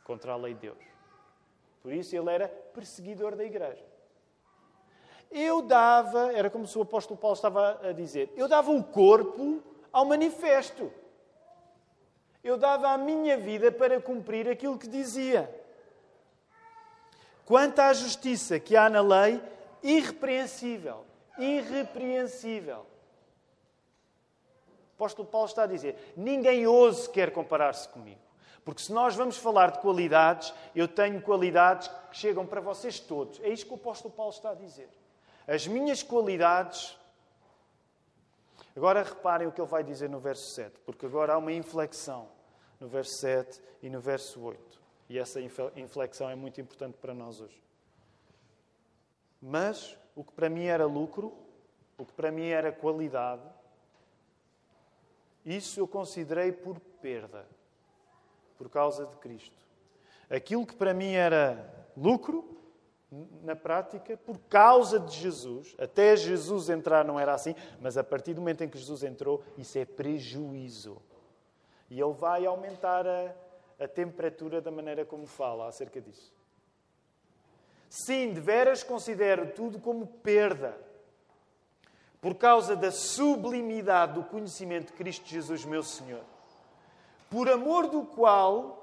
contra 0.05 0.33
a 0.33 0.37
lei 0.37 0.55
de 0.55 0.61
Deus. 0.61 0.79
Por 1.83 1.92
isso 1.92 2.14
ele 2.14 2.31
era 2.31 2.49
perseguidor 2.49 3.35
da 3.35 3.44
igreja. 3.44 3.89
Eu 5.31 5.62
dava, 5.62 6.33
era 6.33 6.51
como 6.51 6.66
se 6.66 6.77
o 6.77 6.83
apóstolo 6.83 7.19
Paulo 7.19 7.37
estava 7.37 7.81
a 7.88 7.93
dizer, 7.93 8.33
eu 8.37 8.49
dava 8.49 8.71
o 8.71 8.83
corpo 8.83 9.62
ao 9.93 10.05
manifesto. 10.05 10.93
Eu 12.43 12.57
dava 12.57 12.88
a 12.88 12.99
minha 12.99 13.37
vida 13.37 13.71
para 13.71 14.01
cumprir 14.01 14.49
aquilo 14.49 14.79
que 14.79 14.88
dizia. 14.88 15.55
Quanto 17.45 17.81
à 17.81 17.93
justiça 17.93 18.59
que 18.59 18.77
há 18.77 18.88
na 18.88 19.03
lei, 19.03 19.43
irrepreensível. 19.83 21.05
Irrepreensível. 21.38 22.87
O 24.69 24.95
apóstolo 24.95 25.29
Paulo 25.29 25.47
está 25.47 25.64
a 25.64 25.66
dizer: 25.66 26.12
ninguém 26.16 26.66
ouse 26.66 27.09
quer 27.09 27.31
comparar-se 27.33 27.88
comigo. 27.88 28.21
Porque 28.64 28.83
se 28.83 28.93
nós 28.93 29.16
vamos 29.16 29.37
falar 29.37 29.71
de 29.71 29.79
qualidades, 29.81 30.53
eu 30.75 30.87
tenho 30.87 31.21
qualidades 31.23 31.88
que 32.11 32.16
chegam 32.16 32.47
para 32.47 32.61
vocês 32.61 33.01
todos. 33.01 33.40
É 33.40 33.49
isto 33.49 33.66
que 33.66 33.73
o 33.73 33.77
apóstolo 33.77 34.12
Paulo 34.14 34.33
está 34.33 34.51
a 34.51 34.55
dizer. 34.55 34.88
As 35.51 35.67
minhas 35.67 36.01
qualidades. 36.01 36.97
Agora 38.77 39.03
reparem 39.03 39.49
o 39.49 39.53
que 39.53 39.61
ele 39.61 39.67
vai 39.69 39.83
dizer 39.83 40.09
no 40.09 40.21
verso 40.21 40.49
7, 40.55 40.79
porque 40.87 41.05
agora 41.05 41.35
há 41.35 41.39
uma 41.39 41.53
inflexão 41.53 42.29
no 42.79 42.87
verso 42.87 43.15
7 43.15 43.61
e 43.83 43.91
no 43.91 44.01
verso 44.01 44.41
8. 44.41 44.81
E 45.09 45.19
essa 45.19 45.41
inflexão 45.41 46.31
é 46.31 46.37
muito 46.37 46.61
importante 46.61 46.97
para 46.99 47.13
nós 47.13 47.41
hoje. 47.41 47.61
Mas 49.43 49.99
o 50.15 50.23
que 50.23 50.33
para 50.33 50.49
mim 50.49 50.67
era 50.67 50.87
lucro, 50.87 51.37
o 51.99 52.07
que 52.07 52.13
para 52.13 52.31
mim 52.31 52.47
era 52.47 52.71
qualidade, 52.71 53.43
isso 55.45 55.81
eu 55.81 55.89
considerei 55.89 56.53
por 56.53 56.79
perda, 56.79 57.45
por 58.57 58.71
causa 58.71 59.05
de 59.05 59.17
Cristo. 59.17 59.67
Aquilo 60.31 60.65
que 60.65 60.77
para 60.77 60.95
mim 60.95 61.11
era 61.11 61.89
lucro, 61.97 62.57
na 63.42 63.57
prática, 63.57 64.16
por 64.16 64.38
causa 64.49 65.01
de 65.01 65.16
Jesus, 65.16 65.75
até 65.79 66.14
Jesus 66.14 66.68
entrar 66.68 67.05
não 67.05 67.18
era 67.18 67.35
assim, 67.35 67.55
mas 67.81 67.96
a 67.96 68.05
partir 68.05 68.35
do 68.35 68.40
momento 68.40 68.62
em 68.62 68.68
que 68.68 68.79
Jesus 68.79 69.03
entrou, 69.03 69.42
isso 69.59 69.77
é 69.79 69.85
prejuízo. 69.85 71.03
E 71.90 72.01
ele 72.01 72.12
vai 72.12 72.46
aumentar 72.46 73.07
a, 73.07 73.35
a 73.81 73.88
temperatura 73.88 74.61
da 74.61 74.70
maneira 74.70 75.05
como 75.05 75.27
fala 75.27 75.66
acerca 75.66 76.01
disso. 76.01 76.33
Sim, 77.88 78.33
de 78.33 78.40
veras 78.40 78.85
considero 78.85 79.53
tudo 79.53 79.81
como 79.81 80.07
perda, 80.07 80.79
por 82.20 82.37
causa 82.37 82.77
da 82.77 82.92
sublimidade 82.92 84.12
do 84.12 84.23
conhecimento 84.23 84.88
de 84.88 84.92
Cristo 84.92 85.27
Jesus, 85.27 85.64
meu 85.64 85.83
Senhor, 85.83 86.23
por 87.29 87.51
amor 87.51 87.88
do 87.88 88.05
qual 88.05 88.80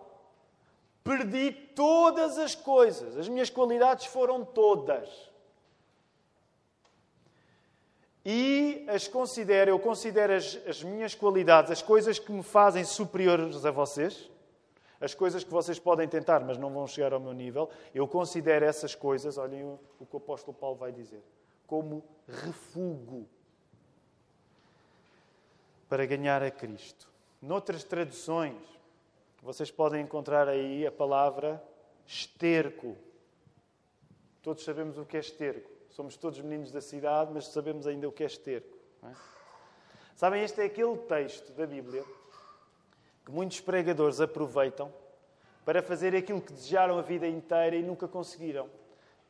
perdi 1.08 1.54
todas 1.74 2.38
as 2.38 2.54
coisas, 2.54 3.18
as 3.18 3.30
minhas 3.30 3.50
qualidades 3.50 4.08
foram 4.08 4.44
todas. 4.44 5.10
E 8.26 8.86
as 8.90 9.08
considero, 9.08 9.72
eu 9.72 9.80
considero 9.80 10.34
as, 10.34 10.60
as 10.68 10.84
minhas 10.84 11.16
qualidades, 11.16 11.72
as 11.72 11.82
coisas 11.82 12.20
que 12.20 12.30
me 12.30 12.44
fazem 12.44 12.84
superiores 12.84 13.66
a 13.66 13.72
vocês, 13.72 14.30
as 15.00 15.14
coisas 15.14 15.46
que 15.46 15.50
vocês 15.50 15.80
podem 15.80 16.10
tentar, 16.10 16.42
mas 16.42 16.58
não 16.58 16.70
vão 16.70 16.86
chegar 16.86 17.14
ao 17.14 17.22
meu 17.22 17.32
nível, 17.32 17.70
eu 17.96 18.06
considero 18.06 18.66
essas 18.66 18.94
coisas, 18.94 19.38
olhem 19.38 19.64
o 19.64 20.06
que 20.06 20.14
o 20.14 20.18
apóstolo 20.18 20.58
Paulo 20.58 20.76
vai 20.76 20.92
dizer, 20.92 21.24
como 21.66 22.04
refúgio 22.28 23.26
para 25.88 26.06
ganhar 26.06 26.44
a 26.44 26.52
Cristo. 26.52 27.08
Noutras 27.42 27.86
traduções, 27.86 28.77
vocês 29.42 29.72
podem 29.72 30.02
encontrar 30.02 30.48
aí 30.48 30.86
a 30.86 30.92
palavra 30.92 31.62
esterco. 32.06 32.96
Todos 34.42 34.64
sabemos 34.64 34.98
o 34.98 35.06
que 35.06 35.18
é 35.18 35.20
esterco. 35.20 35.70
Somos 35.90 36.16
todos 36.16 36.40
meninos 36.42 36.72
da 36.72 36.82
cidade, 36.82 37.32
mas 37.34 37.48
sabemos 37.48 37.88
ainda 37.88 38.08
o 38.08 38.12
que 38.12 38.24
é 38.24 38.28
esterco. 38.28 38.78
É? 39.04 39.12
Sabem, 40.16 40.44
este 40.44 40.62
é 40.62 40.66
aquele 40.66 40.98
texto 40.98 41.52
da 41.54 41.66
Bíblia 41.66 42.04
que 43.26 43.32
muitos 43.32 43.60
pregadores 43.60 44.22
aproveitam 44.22 44.92
para 45.66 45.82
fazer 45.82 46.16
aquilo 46.16 46.42
que 46.42 46.54
desejaram 46.54 46.98
a 46.98 47.02
vida 47.02 47.28
inteira 47.28 47.76
e 47.76 47.84
nunca 47.84 48.08
conseguiram, 48.08 48.70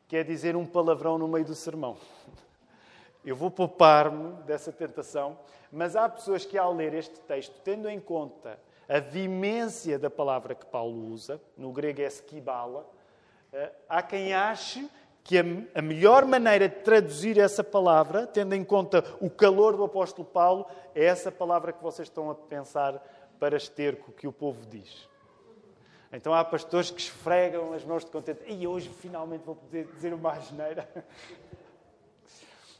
que 0.06 0.16
é 0.16 0.22
dizer 0.22 0.54
um 0.54 0.64
palavrão 0.64 1.18
no 1.18 1.26
meio 1.26 1.44
do 1.44 1.54
sermão. 1.54 1.96
Eu 3.24 3.34
vou 3.34 3.50
poupar-me 3.50 4.34
dessa 4.44 4.72
tentação, 4.72 5.38
mas 5.72 5.96
há 5.96 6.08
pessoas 6.08 6.44
que, 6.44 6.56
ao 6.56 6.72
ler 6.72 6.94
este 6.94 7.18
texto, 7.20 7.60
tendo 7.64 7.88
em 7.88 7.98
conta 7.98 8.58
a 8.88 8.98
vimência 9.00 9.98
da 9.98 10.08
palavra 10.08 10.54
que 10.54 10.64
Paulo 10.66 11.12
usa, 11.12 11.40
no 11.56 11.70
grego 11.72 12.00
é 12.00 12.06
skibala, 12.06 12.88
eh, 13.52 13.70
há 13.88 14.02
quem 14.02 14.32
ache 14.32 14.88
que 15.22 15.36
a 15.74 15.82
melhor 15.82 16.24
maneira 16.24 16.70
de 16.70 16.76
traduzir 16.76 17.38
essa 17.38 17.62
palavra, 17.62 18.26
tendo 18.26 18.54
em 18.54 18.64
conta 18.64 19.04
o 19.20 19.28
calor 19.28 19.76
do 19.76 19.84
apóstolo 19.84 20.26
Paulo, 20.26 20.66
é 20.94 21.04
essa 21.04 21.30
palavra 21.30 21.70
que 21.70 21.82
vocês 21.82 22.08
estão 22.08 22.30
a 22.30 22.34
pensar 22.34 22.94
para 23.38 23.54
esterco 23.54 24.10
que 24.10 24.26
o 24.26 24.32
povo 24.32 24.66
diz. 24.66 25.06
Então 26.10 26.32
há 26.32 26.42
pastores 26.42 26.90
que 26.90 27.02
esfregam 27.02 27.74
as 27.74 27.84
mãos 27.84 28.06
de 28.06 28.10
contente. 28.10 28.40
E 28.46 28.66
hoje 28.66 28.88
finalmente 28.88 29.44
vou 29.44 29.54
poder 29.54 29.86
dizer 29.92 30.14
uma 30.14 30.32
asneira. 30.32 30.88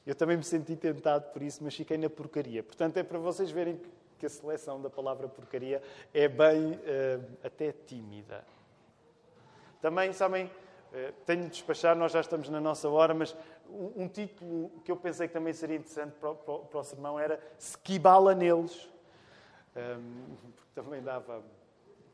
Eu 0.06 0.14
também 0.14 0.38
me 0.38 0.44
senti 0.44 0.74
tentado 0.74 1.30
por 1.30 1.42
isso, 1.42 1.62
mas 1.62 1.74
fiquei 1.74 1.98
na 1.98 2.08
porcaria. 2.08 2.62
Portanto, 2.62 2.96
é 2.96 3.02
para 3.02 3.18
vocês 3.18 3.50
verem 3.50 3.76
que 3.76 3.90
a 4.26 4.28
seleção 4.28 4.80
da 4.80 4.90
palavra 4.90 5.28
porcaria 5.28 5.82
é 6.12 6.28
bem 6.28 6.72
uh, 6.72 7.36
até 7.42 7.72
tímida. 7.72 8.44
Também, 9.80 10.12
sabem, 10.12 10.46
uh, 10.46 11.12
tenho 11.26 11.44
de 11.44 11.50
despachar, 11.50 11.96
nós 11.96 12.12
já 12.12 12.20
estamos 12.20 12.48
na 12.48 12.60
nossa 12.60 12.88
hora, 12.88 13.14
mas 13.14 13.34
um, 13.68 14.04
um 14.04 14.08
título 14.08 14.70
que 14.84 14.90
eu 14.90 14.96
pensei 14.96 15.28
que 15.28 15.34
também 15.34 15.52
seria 15.52 15.76
interessante 15.76 16.12
para, 16.20 16.34
para, 16.34 16.58
para 16.58 16.80
o 16.80 16.84
sermão 16.84 17.18
era 17.18 17.40
Skibala 17.58 18.34
neles 18.34 18.88
um, 19.78 20.24
também 20.74 21.02
dava. 21.02 21.42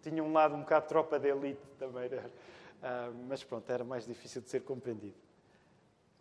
Tinha 0.02 0.22
um 0.22 0.32
lado 0.32 0.54
um 0.54 0.60
bocado 0.60 0.86
tropa 0.86 1.18
de 1.18 1.28
elite 1.28 1.62
também, 1.78 2.04
era, 2.04 2.26
uh, 2.26 3.14
mas 3.26 3.42
pronto, 3.42 3.70
era 3.70 3.84
mais 3.84 4.06
difícil 4.06 4.42
de 4.42 4.50
ser 4.50 4.60
compreendido. 4.60 5.16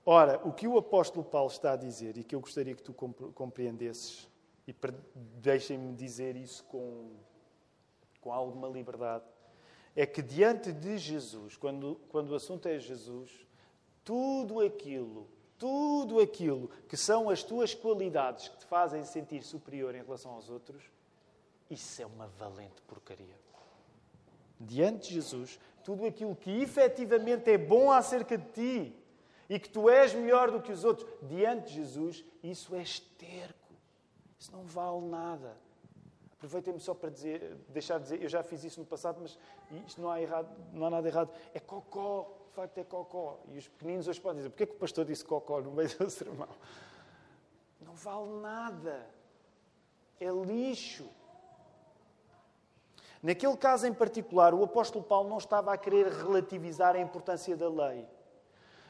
Ora, 0.06 0.40
o 0.44 0.52
que 0.52 0.68
o 0.68 0.78
apóstolo 0.78 1.24
Paulo 1.24 1.50
está 1.50 1.74
a 1.74 1.76
dizer 1.76 2.18
e 2.18 2.24
que 2.24 2.36
eu 2.36 2.40
gostaria 2.42 2.76
que 2.76 2.84
tu 2.84 2.94
compreendesses, 2.94 4.30
e 4.68 4.76
deixem-me 5.14 5.94
dizer 5.94 6.36
isso 6.36 6.64
com, 6.66 7.12
com 8.22 8.32
alguma 8.32 8.68
liberdade, 8.68 9.26
é 9.96 10.06
que 10.06 10.22
diante 10.22 10.72
de 10.72 10.98
Jesus, 10.98 11.56
quando, 11.58 12.00
quando 12.10 12.32
o 12.32 12.36
assunto 12.36 12.68
é 12.68 12.80
Jesus, 12.80 13.30
tudo 14.04 14.60
aquilo, 14.60 15.28
tudo 15.58 16.20
aquilo 16.20 16.70
que 16.88 16.98
são 16.98 17.30
as 17.30 17.44
tuas 17.44 17.74
qualidades 17.74 18.48
que 18.48 18.58
te 18.58 18.66
fazem 18.66 19.04
sentir 19.04 19.44
superior 19.44 19.94
em 19.94 20.04
relação 20.04 20.32
aos 20.32 20.50
outros, 20.50 20.84
isso 21.70 22.02
é 22.02 22.06
uma 22.06 22.28
valente 22.28 22.82
porcaria. 22.88 23.38
Diante 24.60 25.10
de 25.10 25.16
Jesus, 25.16 25.60
tudo 25.84 26.06
aquilo 26.06 26.36
que 26.36 26.62
efetivamente 26.62 27.52
é 27.52 27.58
bom 27.58 27.92
acerca 27.92 28.38
de 28.38 28.52
ti 28.52 28.96
e 29.50 29.60
que 29.60 29.70
tu 29.70 29.90
és 29.90 30.14
melhor 30.14 30.52
do 30.52 30.62
que 30.62 30.72
os 30.72 30.84
outros, 30.84 31.08
diante 31.22 31.68
de 31.68 31.76
Jesus, 31.76 32.26
isso 32.42 32.74
é 32.74 32.82
esterco. 32.82 33.63
Isso 34.44 34.52
não 34.52 34.66
vale 34.66 35.06
nada. 35.06 35.56
Aproveitei-me 36.34 36.78
só 36.78 36.94
para 36.94 37.10
dizer, 37.10 37.56
deixar 37.70 37.98
de 37.98 38.04
dizer, 38.04 38.22
eu 38.22 38.28
já 38.28 38.44
fiz 38.44 38.62
isso 38.66 38.78
no 38.78 38.86
passado, 38.86 39.20
mas 39.22 39.40
isto 39.88 40.02
não 40.02 40.10
há, 40.12 40.22
errado, 40.22 40.50
não 40.74 40.86
há 40.86 40.90
nada 40.90 41.08
errado. 41.08 41.32
É 41.54 41.62
cocó, 41.62 42.30
de 42.50 42.54
facto 42.54 42.78
é 42.78 42.84
cocó. 42.84 43.40
E 43.48 43.58
os 43.58 43.70
pequeninos 43.70 44.06
hoje 44.06 44.20
podem 44.20 44.40
dizer, 44.40 44.50
porquê 44.50 44.66
que 44.66 44.74
o 44.74 44.78
pastor 44.78 45.06
disse 45.06 45.24
cocó 45.24 45.62
no 45.62 45.72
meio 45.72 45.88
do 45.98 46.10
sermão? 46.10 46.50
Não 47.80 47.96
vale 47.96 48.42
nada. 48.42 49.08
É 50.20 50.30
lixo. 50.30 51.10
Naquele 53.22 53.56
caso 53.56 53.88
em 53.88 53.94
particular, 53.94 54.54
o 54.54 54.62
apóstolo 54.62 55.06
Paulo 55.06 55.30
não 55.30 55.38
estava 55.38 55.72
a 55.72 55.78
querer 55.78 56.12
relativizar 56.12 56.98
a 56.98 57.00
importância 57.00 57.56
da 57.56 57.70
lei, 57.70 58.06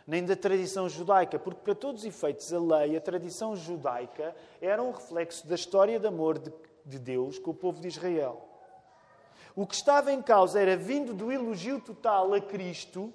nem 0.05 0.25
da 0.25 0.35
tradição 0.35 0.89
judaica, 0.89 1.39
porque, 1.39 1.61
para 1.61 1.75
todos 1.75 2.01
os 2.01 2.07
efeitos, 2.07 2.51
a 2.53 2.59
lei, 2.59 2.97
a 2.97 3.01
tradição 3.01 3.55
judaica, 3.55 4.35
era 4.61 4.81
um 4.81 4.91
reflexo 4.91 5.47
da 5.47 5.55
história 5.55 5.99
de 5.99 6.07
amor 6.07 6.37
de, 6.37 6.51
de 6.85 6.99
Deus 6.99 7.39
com 7.39 7.51
o 7.51 7.53
povo 7.53 7.81
de 7.81 7.87
Israel. 7.87 8.47
O 9.55 9.67
que 9.67 9.75
estava 9.75 10.11
em 10.11 10.21
causa 10.21 10.59
era, 10.59 10.75
vindo 10.75 11.13
do 11.13 11.31
elogio 11.31 11.79
total 11.79 12.33
a 12.33 12.41
Cristo, 12.41 13.13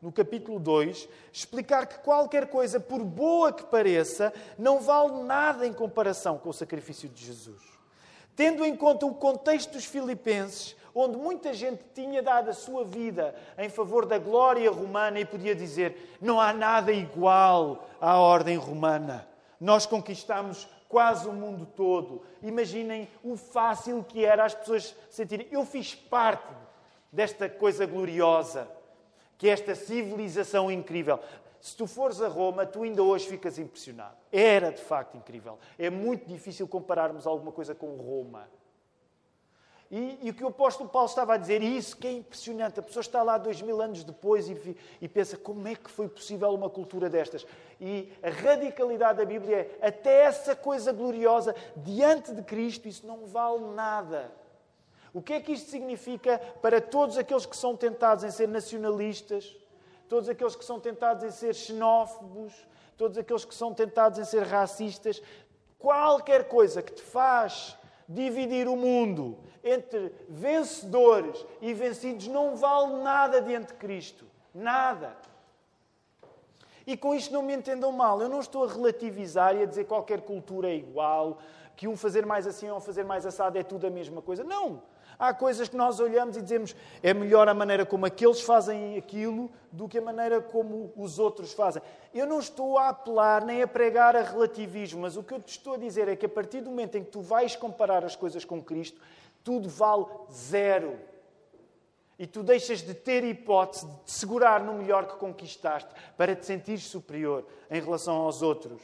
no 0.00 0.10
capítulo 0.10 0.58
2, 0.58 1.08
explicar 1.32 1.86
que 1.86 1.98
qualquer 1.98 2.48
coisa, 2.48 2.80
por 2.80 3.04
boa 3.04 3.52
que 3.52 3.64
pareça, 3.64 4.32
não 4.58 4.80
vale 4.80 5.22
nada 5.22 5.66
em 5.66 5.72
comparação 5.72 6.38
com 6.38 6.48
o 6.48 6.54
sacrifício 6.54 7.08
de 7.08 7.24
Jesus. 7.24 7.62
Tendo 8.34 8.64
em 8.64 8.74
conta 8.74 9.04
o 9.04 9.14
contexto 9.14 9.72
dos 9.72 9.84
Filipenses, 9.84 10.74
onde 10.94 11.16
muita 11.16 11.52
gente 11.52 11.84
tinha 11.94 12.22
dado 12.22 12.50
a 12.50 12.54
sua 12.54 12.84
vida 12.84 13.34
em 13.58 13.68
favor 13.68 14.06
da 14.06 14.18
glória 14.18 14.70
romana 14.70 15.20
e 15.20 15.24
podia 15.24 15.54
dizer: 15.54 16.16
não 16.20 16.40
há 16.40 16.52
nada 16.52 16.92
igual 16.92 17.88
à 18.00 18.18
ordem 18.18 18.56
romana. 18.56 19.28
Nós 19.60 19.86
conquistamos 19.86 20.68
quase 20.88 21.28
o 21.28 21.32
mundo 21.32 21.66
todo. 21.66 22.22
Imaginem 22.42 23.08
o 23.22 23.36
fácil 23.36 24.04
que 24.04 24.24
era 24.24 24.44
as 24.44 24.54
pessoas 24.54 24.94
sentirem: 25.08 25.46
eu 25.50 25.64
fiz 25.64 25.94
parte 25.94 26.54
desta 27.12 27.48
coisa 27.48 27.86
gloriosa, 27.86 28.68
que 29.36 29.48
é 29.48 29.52
esta 29.52 29.74
civilização 29.74 30.70
incrível 30.70 31.18
se 31.60 31.76
tu 31.76 31.86
fores 31.86 32.22
a 32.22 32.28
Roma, 32.28 32.64
tu 32.64 32.82
ainda 32.82 33.02
hoje 33.02 33.28
ficas 33.28 33.58
impressionado. 33.58 34.16
Era 34.32 34.72
de 34.72 34.80
facto 34.80 35.16
incrível. 35.16 35.58
É 35.78 35.90
muito 35.90 36.26
difícil 36.26 36.66
compararmos 36.66 37.26
alguma 37.26 37.52
coisa 37.52 37.74
com 37.74 37.96
Roma. 37.96 38.48
E, 39.90 40.20
e, 40.22 40.30
o 40.30 40.34
que 40.34 40.44
o 40.44 40.48
apóstolo 40.48 40.88
Paulo 40.88 41.08
estava 41.08 41.34
a 41.34 41.36
dizer, 41.36 41.62
e 41.62 41.76
isso 41.76 41.96
que 41.96 42.06
é 42.06 42.12
impressionante, 42.12 42.78
a 42.78 42.82
pessoa 42.82 43.00
está 43.00 43.24
lá 43.24 43.36
dois 43.36 43.60
mil 43.60 43.82
anos 43.82 44.04
depois 44.04 44.48
e, 44.48 44.76
e, 45.00 45.08
pensa 45.08 45.36
como 45.36 45.66
é 45.66 45.74
que 45.74 45.90
foi 45.90 46.08
possível 46.08 46.54
uma 46.54 46.70
cultura 46.70 47.10
destas. 47.10 47.44
E 47.80 48.12
a 48.22 48.30
radicalidade 48.30 49.18
da 49.18 49.24
Bíblia 49.24 49.76
é 49.80 49.88
até 49.88 50.22
essa 50.22 50.54
coisa 50.54 50.92
gloriosa 50.92 51.56
diante 51.76 52.32
de 52.32 52.40
Cristo, 52.42 52.86
isso 52.86 53.04
não 53.04 53.26
vale 53.26 53.64
nada. 53.74 54.30
O 55.12 55.20
que 55.20 55.32
é 55.32 55.40
que 55.40 55.50
isto 55.50 55.68
significa 55.68 56.38
para 56.62 56.80
todos 56.80 57.18
aqueles 57.18 57.44
que 57.44 57.56
são 57.56 57.76
tentados 57.76 58.22
em 58.22 58.30
ser 58.30 58.46
nacionalistas, 58.46 59.56
todos 60.08 60.28
aqueles 60.28 60.54
que 60.54 60.64
são 60.64 60.78
tentados 60.78 61.24
em 61.24 61.32
ser 61.32 61.52
xenófobos, 61.52 62.54
todos 62.96 63.18
aqueles 63.18 63.44
que 63.44 63.54
são 63.56 63.74
tentados 63.74 64.20
em 64.20 64.24
ser 64.24 64.44
racistas? 64.44 65.20
Qualquer 65.80 66.46
coisa 66.46 66.80
que 66.80 66.92
te 66.92 67.02
faz 67.02 67.76
dividir 68.10 68.66
o 68.66 68.76
mundo 68.76 69.38
entre 69.62 70.12
vencedores 70.28 71.46
e 71.60 71.72
vencidos 71.72 72.26
não 72.26 72.56
vale 72.56 73.02
nada 73.02 73.40
diante 73.40 73.68
de 73.68 73.74
Cristo. 73.74 74.26
Nada. 74.52 75.16
E 76.86 76.96
com 76.96 77.14
isto 77.14 77.32
não 77.32 77.42
me 77.42 77.54
entendam 77.54 77.92
mal, 77.92 78.20
eu 78.20 78.28
não 78.28 78.40
estou 78.40 78.64
a 78.64 78.72
relativizar 78.72 79.54
e 79.54 79.62
a 79.62 79.66
dizer 79.66 79.84
que 79.84 79.88
qualquer 79.88 80.22
cultura 80.22 80.68
é 80.68 80.74
igual, 80.74 81.38
que 81.76 81.86
um 81.86 81.96
fazer 81.96 82.26
mais 82.26 82.46
assim 82.46 82.68
ou 82.68 82.80
fazer 82.80 83.04
mais 83.04 83.24
assado 83.24 83.56
é 83.56 83.62
tudo 83.62 83.86
a 83.86 83.90
mesma 83.90 84.20
coisa. 84.20 84.42
Não! 84.42 84.82
Há 85.20 85.34
coisas 85.34 85.68
que 85.68 85.76
nós 85.76 86.00
olhamos 86.00 86.34
e 86.38 86.40
dizemos 86.40 86.74
é 87.02 87.12
melhor 87.12 87.46
a 87.46 87.52
maneira 87.52 87.84
como 87.84 88.06
aqueles 88.06 88.40
fazem 88.40 88.96
aquilo 88.96 89.50
do 89.70 89.86
que 89.86 89.98
a 89.98 90.00
maneira 90.00 90.40
como 90.40 90.90
os 90.96 91.18
outros 91.18 91.52
fazem. 91.52 91.82
Eu 92.14 92.26
não 92.26 92.40
estou 92.40 92.78
a 92.78 92.88
apelar 92.88 93.44
nem 93.44 93.60
a 93.60 93.68
pregar 93.68 94.16
a 94.16 94.22
relativismo, 94.22 95.02
mas 95.02 95.18
o 95.18 95.22
que 95.22 95.34
eu 95.34 95.38
te 95.38 95.50
estou 95.50 95.74
a 95.74 95.76
dizer 95.76 96.08
é 96.08 96.16
que 96.16 96.24
a 96.24 96.28
partir 96.28 96.62
do 96.62 96.70
momento 96.70 96.96
em 96.96 97.04
que 97.04 97.10
tu 97.10 97.20
vais 97.20 97.54
comparar 97.54 98.02
as 98.02 98.16
coisas 98.16 98.46
com 98.46 98.62
Cristo, 98.62 98.98
tudo 99.44 99.68
vale 99.68 100.06
zero. 100.32 100.98
E 102.18 102.26
tu 102.26 102.42
deixas 102.42 102.80
de 102.80 102.94
ter 102.94 103.22
hipótese 103.22 103.86
de 103.86 103.96
te 104.04 104.12
segurar 104.12 104.64
no 104.64 104.72
melhor 104.72 105.06
que 105.06 105.16
conquistaste 105.16 105.90
para 106.16 106.34
te 106.34 106.46
sentir 106.46 106.78
superior 106.78 107.46
em 107.70 107.78
relação 107.78 108.16
aos 108.16 108.40
outros. 108.40 108.80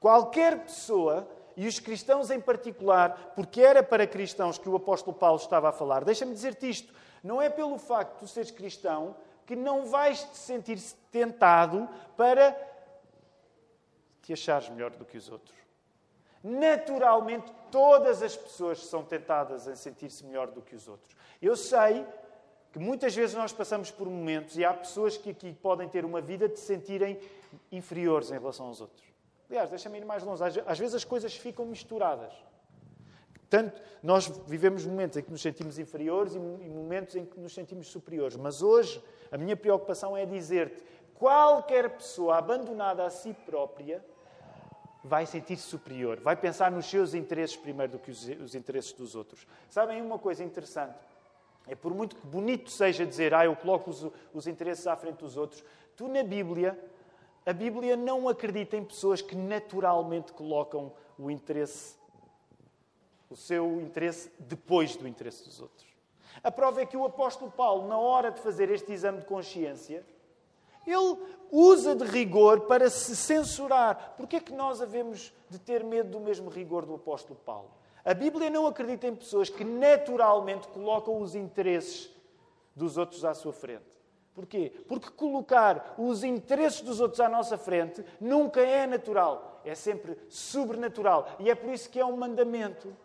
Qualquer 0.00 0.60
pessoa 0.60 1.28
e 1.56 1.66
os 1.66 1.78
cristãos 1.78 2.30
em 2.30 2.40
particular, 2.40 3.32
porque 3.34 3.60
era 3.60 3.82
para 3.82 4.06
cristãos 4.06 4.58
que 4.58 4.68
o 4.68 4.76
apóstolo 4.76 5.16
Paulo 5.16 5.38
estava 5.38 5.68
a 5.68 5.72
falar. 5.72 6.04
Deixa-me 6.04 6.32
dizer-te 6.32 6.68
isto: 6.68 6.92
não 7.22 7.40
é 7.40 7.48
pelo 7.48 7.78
facto 7.78 8.24
de 8.24 8.30
seres 8.30 8.50
cristão 8.50 9.16
que 9.46 9.56
não 9.56 9.86
vais 9.86 10.22
te 10.22 10.36
sentir 10.36 10.78
tentado 11.10 11.88
para 12.16 12.56
te 14.22 14.32
achares 14.32 14.68
melhor 14.68 14.90
do 14.90 15.04
que 15.04 15.16
os 15.16 15.28
outros. 15.28 15.58
Naturalmente, 16.42 17.52
todas 17.70 18.22
as 18.22 18.36
pessoas 18.36 18.86
são 18.86 19.04
tentadas 19.04 19.68
a 19.68 19.76
sentir-se 19.76 20.24
melhor 20.24 20.48
do 20.48 20.62
que 20.62 20.74
os 20.74 20.88
outros. 20.88 21.16
Eu 21.42 21.56
sei 21.56 22.06
que 22.72 22.78
muitas 22.78 23.14
vezes 23.14 23.34
nós 23.34 23.52
passamos 23.52 23.90
por 23.90 24.08
momentos 24.08 24.56
e 24.56 24.64
há 24.64 24.72
pessoas 24.72 25.16
que 25.16 25.30
aqui 25.30 25.52
podem 25.52 25.88
ter 25.88 26.04
uma 26.04 26.20
vida 26.20 26.48
de 26.48 26.58
se 26.58 26.66
sentirem 26.66 27.18
inferiores 27.70 28.30
em 28.30 28.38
relação 28.38 28.66
aos 28.66 28.80
outros. 28.80 29.09
Aliás, 29.50 29.68
deixa-me 29.68 29.98
ir 29.98 30.04
mais 30.04 30.22
longe. 30.22 30.42
Às 30.64 30.78
vezes 30.78 30.94
as 30.94 31.04
coisas 31.04 31.34
ficam 31.34 31.66
misturadas. 31.66 32.32
Tanto 33.50 33.82
nós 34.00 34.28
vivemos 34.46 34.86
momentos 34.86 35.16
em 35.16 35.22
que 35.22 35.30
nos 35.30 35.42
sentimos 35.42 35.76
inferiores 35.76 36.36
e 36.36 36.38
momentos 36.38 37.16
em 37.16 37.24
que 37.26 37.38
nos 37.40 37.52
sentimos 37.52 37.88
superiores. 37.88 38.36
Mas 38.36 38.62
hoje 38.62 39.02
a 39.30 39.36
minha 39.36 39.56
preocupação 39.56 40.16
é 40.16 40.24
dizer-te: 40.24 40.84
qualquer 41.14 41.90
pessoa 41.90 42.38
abandonada 42.38 43.04
a 43.04 43.10
si 43.10 43.34
própria 43.44 44.04
vai 45.02 45.26
sentir-se 45.26 45.64
superior, 45.64 46.20
vai 46.20 46.36
pensar 46.36 46.70
nos 46.70 46.86
seus 46.86 47.12
interesses 47.14 47.56
primeiro 47.56 47.92
do 47.92 47.98
que 47.98 48.10
os, 48.10 48.54
interesses 48.54 48.92
dos 48.92 49.16
outros. 49.16 49.46
Sabem 49.68 50.00
uma 50.00 50.18
coisa 50.18 50.44
interessante? 50.44 50.94
É 51.66 51.74
por 51.74 51.92
muito 51.92 52.14
que 52.14 52.26
bonito 52.26 52.70
seja 52.70 53.04
dizer, 53.04 53.34
ah, 53.34 53.46
eu 53.46 53.56
coloco 53.56 53.90
os, 53.90 54.06
os 54.32 54.46
interesses 54.46 54.86
à 54.86 54.94
frente 54.94 55.16
dos 55.16 55.36
outros, 55.36 55.64
tu 55.96 56.06
na 56.06 56.22
Bíblia 56.22 56.78
a 57.50 57.52
Bíblia 57.52 57.96
não 57.96 58.28
acredita 58.28 58.76
em 58.76 58.84
pessoas 58.84 59.20
que 59.20 59.34
naturalmente 59.34 60.32
colocam 60.32 60.92
o 61.18 61.28
interesse, 61.28 61.96
o 63.28 63.34
seu 63.34 63.80
interesse 63.80 64.30
depois 64.38 64.94
do 64.94 65.08
interesse 65.08 65.42
dos 65.42 65.60
outros. 65.60 65.84
A 66.44 66.50
prova 66.52 66.80
é 66.80 66.86
que 66.86 66.96
o 66.96 67.04
apóstolo 67.04 67.50
Paulo, 67.50 67.88
na 67.88 67.98
hora 67.98 68.30
de 68.30 68.38
fazer 68.38 68.70
este 68.70 68.92
exame 68.92 69.18
de 69.18 69.24
consciência, 69.24 70.06
ele 70.86 71.18
usa 71.50 71.96
de 71.96 72.04
rigor 72.04 72.60
para 72.68 72.88
se 72.88 73.16
censurar. 73.16 74.14
Porquê 74.16 74.36
é 74.36 74.40
que 74.40 74.52
nós 74.52 74.80
havemos 74.80 75.32
de 75.48 75.58
ter 75.58 75.82
medo 75.82 76.10
do 76.10 76.20
mesmo 76.20 76.50
rigor 76.50 76.86
do 76.86 76.94
apóstolo 76.94 77.40
Paulo? 77.44 77.72
A 78.04 78.14
Bíblia 78.14 78.48
não 78.48 78.64
acredita 78.68 79.08
em 79.08 79.14
pessoas 79.16 79.50
que 79.50 79.64
naturalmente 79.64 80.68
colocam 80.68 81.20
os 81.20 81.34
interesses 81.34 82.10
dos 82.76 82.96
outros 82.96 83.24
à 83.24 83.34
sua 83.34 83.52
frente. 83.52 83.99
Porquê? 84.40 84.72
Porque 84.88 85.10
colocar 85.10 85.94
os 85.98 86.24
interesses 86.24 86.80
dos 86.80 86.98
outros 86.98 87.20
à 87.20 87.28
nossa 87.28 87.58
frente 87.58 88.02
nunca 88.18 88.62
é 88.62 88.86
natural, 88.86 89.60
é 89.66 89.74
sempre 89.74 90.16
sobrenatural. 90.30 91.28
E 91.38 91.50
é 91.50 91.54
por 91.54 91.68
isso 91.68 91.90
que 91.90 92.00
é 92.00 92.04
um 92.06 92.16
mandamento. 92.16 92.96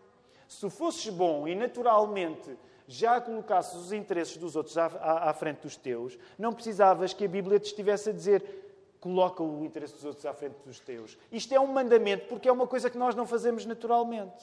Se 0.48 0.70
fosses 0.70 1.10
bom 1.10 1.46
e 1.46 1.54
naturalmente 1.54 2.58
já 2.88 3.20
colocasses 3.20 3.76
os 3.76 3.92
interesses 3.92 4.38
dos 4.38 4.56
outros 4.56 4.78
à, 4.78 4.86
à, 4.86 5.30
à, 5.30 5.34
frente 5.34 5.64
dos 5.64 5.76
teus, 5.76 6.18
não 6.40 6.54
precisavas 6.54 7.12
que 7.12 7.26
a 7.26 7.28
Bíblia 7.28 7.60
te 7.60 7.66
estivesse 7.66 8.12
a 8.12 8.14
dizer 8.14 8.96
coloca 9.02 9.44
o 9.44 9.66
interesse 9.66 9.96
dos 9.96 10.06
outros 10.06 10.26
à 10.26 10.34
frente 10.34 10.56
dos 10.66 10.80
teus. 10.80 11.18
Isto 11.30 11.54
é 11.54 11.60
um 11.60 11.68
mandamento 11.68 12.28
porque 12.28 12.48
é 12.48 12.52
uma 12.52 12.66
coisa 12.66 12.90
que 12.90 12.98
nós 12.98 13.14
não 13.14 13.28
fazemos 13.28 13.66
naturalmente. 13.66 14.42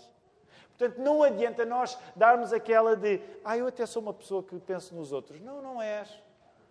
Portanto, 0.76 0.98
não 0.98 1.22
adianta 1.22 1.64
nós 1.64 1.98
darmos 2.14 2.52
aquela 2.52 2.94
de 2.94 3.18
ah, 3.42 3.56
eu 3.56 3.66
até 3.66 3.86
sou 3.86 4.02
uma 4.02 4.12
pessoa 4.12 4.42
que 4.42 4.58
penso 4.60 4.94
nos 4.94 5.10
outros. 5.10 5.40
Não, 5.40 5.62
não 5.62 5.80
és. 5.80 6.22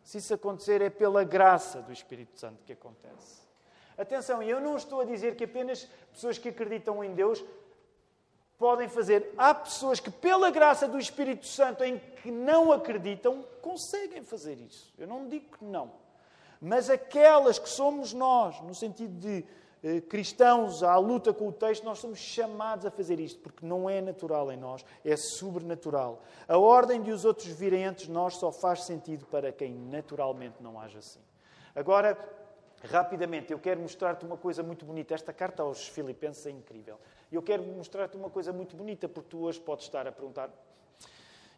Se 0.04 0.18
isso 0.18 0.34
acontecer, 0.34 0.82
é 0.82 0.90
pela 0.90 1.24
graça 1.24 1.82
do 1.82 1.92
Espírito 1.92 2.40
Santo 2.40 2.64
que 2.66 2.74
acontece. 2.74 3.42
Atenção, 3.98 4.42
eu 4.42 4.60
não 4.60 4.76
estou 4.76 5.02
a 5.02 5.06
dizer 5.06 5.36
que 5.36 5.44
apenas 5.44 5.88
pessoas 6.12 6.38
que 6.38 6.50
acreditam 6.50 7.04
em 7.04 7.14
Deus 7.14 7.44
podem 8.58 8.88
fazer. 8.88 9.34
Há 9.38 9.54
pessoas 9.54 10.00
que, 10.00 10.12
pela 10.12 10.50
graça 10.52 10.88
do 10.88 11.00
Espírito 11.00 11.46
Santo, 11.46 11.84
em 11.84 11.98
que 11.98 12.32
não 12.32 12.72
acreditam, 12.72 13.44
conseguem 13.62 14.24
fazer 14.24 14.60
isso. 14.60 14.94
Eu 14.98 15.08
não 15.08 15.28
digo 15.28 15.58
que 15.58 15.66
não. 15.66 15.92
Mas 16.60 16.90
aquelas 16.90 17.58
que 17.58 17.68
somos 17.68 18.14
nós, 18.14 18.62
no 18.62 18.76
sentido 18.76 19.20
de 19.20 19.44
cristãos 20.10 20.84
à 20.84 20.96
luta 20.98 21.34
com 21.34 21.48
o 21.48 21.52
texto, 21.52 21.84
nós 21.84 22.00
somos 22.00 22.20
chamados 22.20 22.86
a 22.86 22.92
fazer 22.92 23.20
isto, 23.20 23.40
porque 23.40 23.66
não 23.66 23.90
é 23.90 24.00
natural 24.00 24.52
em 24.52 24.58
nós, 24.58 24.86
é 25.04 25.18
sobrenatural. 25.18 26.22
A 26.48 26.58
ordem 26.58 27.02
de 27.02 27.12
os 27.12 27.26
outros 27.26 27.48
virem 27.48 27.86
antes 27.86 28.08
nós 28.08 28.36
só 28.36 28.52
faz 28.52 28.84
sentido 28.84 29.26
para 29.26 29.52
quem 29.52 29.74
naturalmente 29.74 30.62
não 30.62 30.80
age 30.80 30.98
assim. 30.98 31.20
Agora, 31.76 32.18
rapidamente, 32.84 33.52
eu 33.52 33.60
quero 33.60 33.80
mostrar-te 33.80 34.26
uma 34.26 34.38
coisa 34.38 34.62
muito 34.62 34.86
bonita. 34.86 35.14
Esta 35.14 35.34
carta 35.34 35.64
aos 35.64 35.88
Filipenses 35.88 36.46
é 36.46 36.52
incrível. 36.52 37.00
Eu 37.32 37.42
quero 37.42 37.64
mostrar-te 37.64 38.18
uma 38.18 38.30
coisa 38.30 38.54
muito 38.54 38.76
bonita, 38.76 39.08
porque 39.10 39.30
tu 39.30 39.40
hoje 39.44 39.60
podes 39.60 39.86
estar 39.86 40.08
a 40.08 40.12
perguntar 40.12 40.50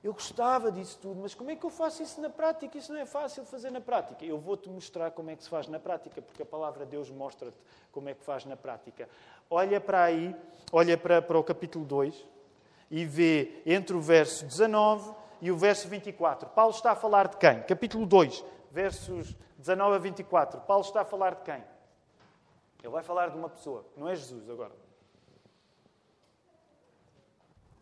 eu 0.04 0.12
gostava 0.12 0.70
disso 0.70 1.00
tudo, 1.02 1.22
mas 1.22 1.34
como 1.34 1.50
é 1.50 1.56
que 1.56 1.66
eu 1.66 1.70
faço 1.70 2.04
isso 2.04 2.20
na 2.20 2.30
prática? 2.30 2.78
Isso 2.78 2.92
não 2.92 3.00
é 3.00 3.06
fácil 3.06 3.46
fazer 3.46 3.72
na 3.72 3.80
prática. 3.80 4.26
Eu 4.26 4.38
vou-te 4.38 4.70
mostrar 4.70 5.12
como 5.12 5.30
é 5.30 5.36
que 5.36 5.44
se 5.44 5.50
faz 5.50 5.66
na 5.70 5.80
prática, 5.80 6.22
porque 6.22 6.42
a 6.42 6.46
palavra 6.46 6.84
de 6.84 6.92
Deus 6.92 7.10
mostra-te 7.10 7.56
como 7.90 8.10
é 8.10 8.14
que 8.14 8.22
faz 8.22 8.44
na 8.44 8.58
prática. 8.58 9.08
Olha 9.50 9.80
para 9.80 10.04
aí, 10.04 10.36
olha 10.74 10.98
para, 10.98 11.22
para 11.22 11.40
o 11.40 11.44
capítulo 11.44 11.86
2 11.86 12.28
e 12.92 13.06
vê 13.06 13.62
entre 13.66 13.96
o 13.96 14.02
verso 14.02 14.46
19 14.46 15.16
e 15.40 15.50
o 15.50 15.56
verso 15.56 15.88
24. 15.88 16.50
Paulo 16.50 16.72
está 16.72 16.92
a 16.92 16.96
falar 16.96 17.30
de 17.30 17.38
quem? 17.38 17.64
Capítulo 17.64 18.06
2, 18.06 18.44
versos 18.72 19.34
19 19.58 19.96
a 19.96 20.00
24. 20.00 20.60
Paulo 20.62 20.84
está 20.84 21.02
a 21.02 21.06
falar 21.06 21.36
de 21.36 21.44
quem? 21.44 21.64
Ele 22.84 22.92
vai 22.92 23.04
falar 23.04 23.30
de 23.30 23.38
uma 23.38 23.48
pessoa, 23.48 23.86
não 23.96 24.10
é 24.10 24.16
Jesus 24.18 24.50
agora. 24.50 24.74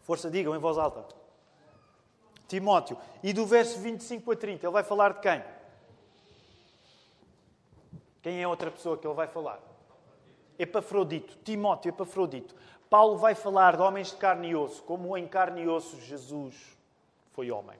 Força, 0.01 0.29
digam 0.29 0.55
em 0.55 0.59
voz 0.59 0.77
alta. 0.77 1.20
Timóteo. 2.51 2.97
E 3.23 3.31
do 3.31 3.45
verso 3.45 3.79
25 3.79 4.29
a 4.29 4.35
30, 4.35 4.65
ele 4.65 4.73
vai 4.73 4.83
falar 4.83 5.13
de 5.13 5.21
quem? 5.21 5.41
Quem 8.21 8.41
é 8.41 8.47
outra 8.47 8.69
pessoa 8.69 8.97
que 8.97 9.07
ele 9.07 9.13
vai 9.13 9.27
falar? 9.27 9.57
Epafrodito. 10.59 11.37
Timóteo, 11.45 11.89
Epafrodito. 11.89 12.53
Paulo 12.89 13.17
vai 13.17 13.35
falar 13.35 13.77
de 13.77 13.81
homens 13.81 14.09
de 14.09 14.17
carne 14.17 14.49
e 14.49 14.55
osso, 14.55 14.83
como 14.83 15.17
em 15.17 15.25
carne 15.25 15.61
e 15.61 15.67
osso 15.69 15.95
Jesus 16.01 16.77
foi 17.31 17.49
homem. 17.49 17.79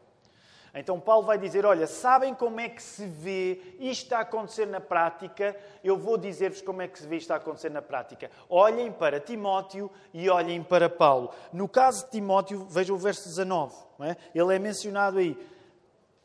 Então 0.74 1.00
Paulo 1.00 1.26
vai 1.26 1.38
dizer: 1.38 1.66
Olha, 1.66 1.86
sabem 1.86 2.34
como 2.34 2.60
é 2.60 2.70
que 2.70 2.82
se 2.82 3.06
vê 3.06 3.76
isto 3.80 4.14
a 4.14 4.20
acontecer 4.20 4.66
na 4.66 4.80
prática? 4.80 5.56
Eu 5.84 5.98
vou 5.98 6.18
dizer-vos 6.18 6.62
como 6.62 6.82
é 6.82 6.88
que 6.88 6.98
se 6.98 7.08
vê 7.08 7.18
isto 7.18 7.32
a 7.32 7.36
acontecer 7.36 7.70
na 7.70 7.82
prática. 7.82 8.32
Olhem 8.50 8.92
para 8.92 9.20
Timóteo 9.20 9.92
e 10.14 10.30
olhem 10.30 10.64
para 10.64 10.90
Paulo. 10.90 11.32
No 11.52 11.68
caso 11.68 12.06
de 12.06 12.12
Timóteo, 12.12 12.66
vejam 12.70 12.96
o 12.96 13.00
verso 13.00 13.28
19. 13.28 13.76
É? 14.00 14.16
Ele 14.34 14.56
é 14.56 14.60
mencionado 14.60 15.18
aí. 15.18 15.38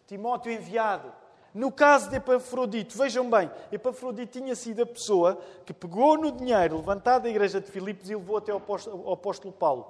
Timóteo 0.07 0.53
enviado. 0.53 1.13
No 1.53 1.73
caso 1.73 2.11
de 2.11 2.17
Epafrodito, 2.17 2.97
vejam 2.99 3.29
bem, 3.31 3.51
Epafrodito 3.73 4.39
tinha 4.39 4.55
sido 4.55 4.83
a 4.83 4.87
pessoa 4.87 5.41
que 5.65 5.73
pegou 5.73 6.19
no 6.19 6.31
dinheiro 6.31 6.77
levantado 6.77 7.23
da 7.23 7.31
igreja 7.31 7.61
de 7.61 7.71
Filipos 7.71 8.11
e 8.11 8.15
levou 8.15 8.37
até 8.37 8.53
ao 8.53 8.63
apóstolo 9.11 9.55
Paulo. 9.55 9.87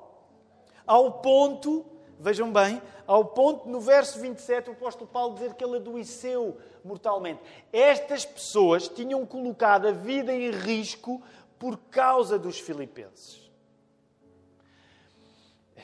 Ao 0.86 1.14
ponto 1.14 1.84
Vejam 2.18 2.52
bem, 2.52 2.80
ao 3.06 3.24
ponto 3.24 3.68
no 3.68 3.80
verso 3.80 4.18
27 4.18 4.70
o 4.70 4.72
apóstolo 4.72 5.08
Paulo 5.08 5.34
dizer 5.34 5.54
que 5.54 5.62
ele 5.62 5.76
adoeceu 5.76 6.56
mortalmente. 6.84 7.40
Estas 7.72 8.24
pessoas 8.24 8.88
tinham 8.88 9.24
colocado 9.26 9.88
a 9.88 9.92
vida 9.92 10.32
em 10.32 10.50
risco 10.50 11.22
por 11.58 11.76
causa 11.90 12.38
dos 12.38 12.58
filipenses. 12.58 13.46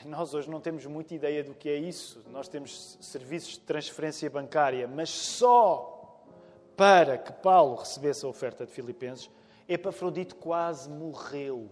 Nós 0.05 0.33
hoje 0.33 0.49
não 0.49 0.59
temos 0.59 0.85
muita 0.85 1.13
ideia 1.13 1.43
do 1.43 1.53
que 1.53 1.69
é 1.69 1.77
isso. 1.77 2.23
Nós 2.29 2.47
temos 2.47 2.97
serviços 2.99 3.53
de 3.53 3.59
transferência 3.61 4.29
bancária, 4.29 4.87
mas 4.87 5.09
só 5.09 5.93
para 6.75 7.17
que 7.17 7.31
Paulo 7.31 7.75
recebesse 7.75 8.25
a 8.25 8.27
oferta 8.27 8.65
de 8.65 8.71
Filipenses, 8.71 9.29
Epafrodito 9.67 10.35
quase 10.35 10.89
morreu. 10.89 11.69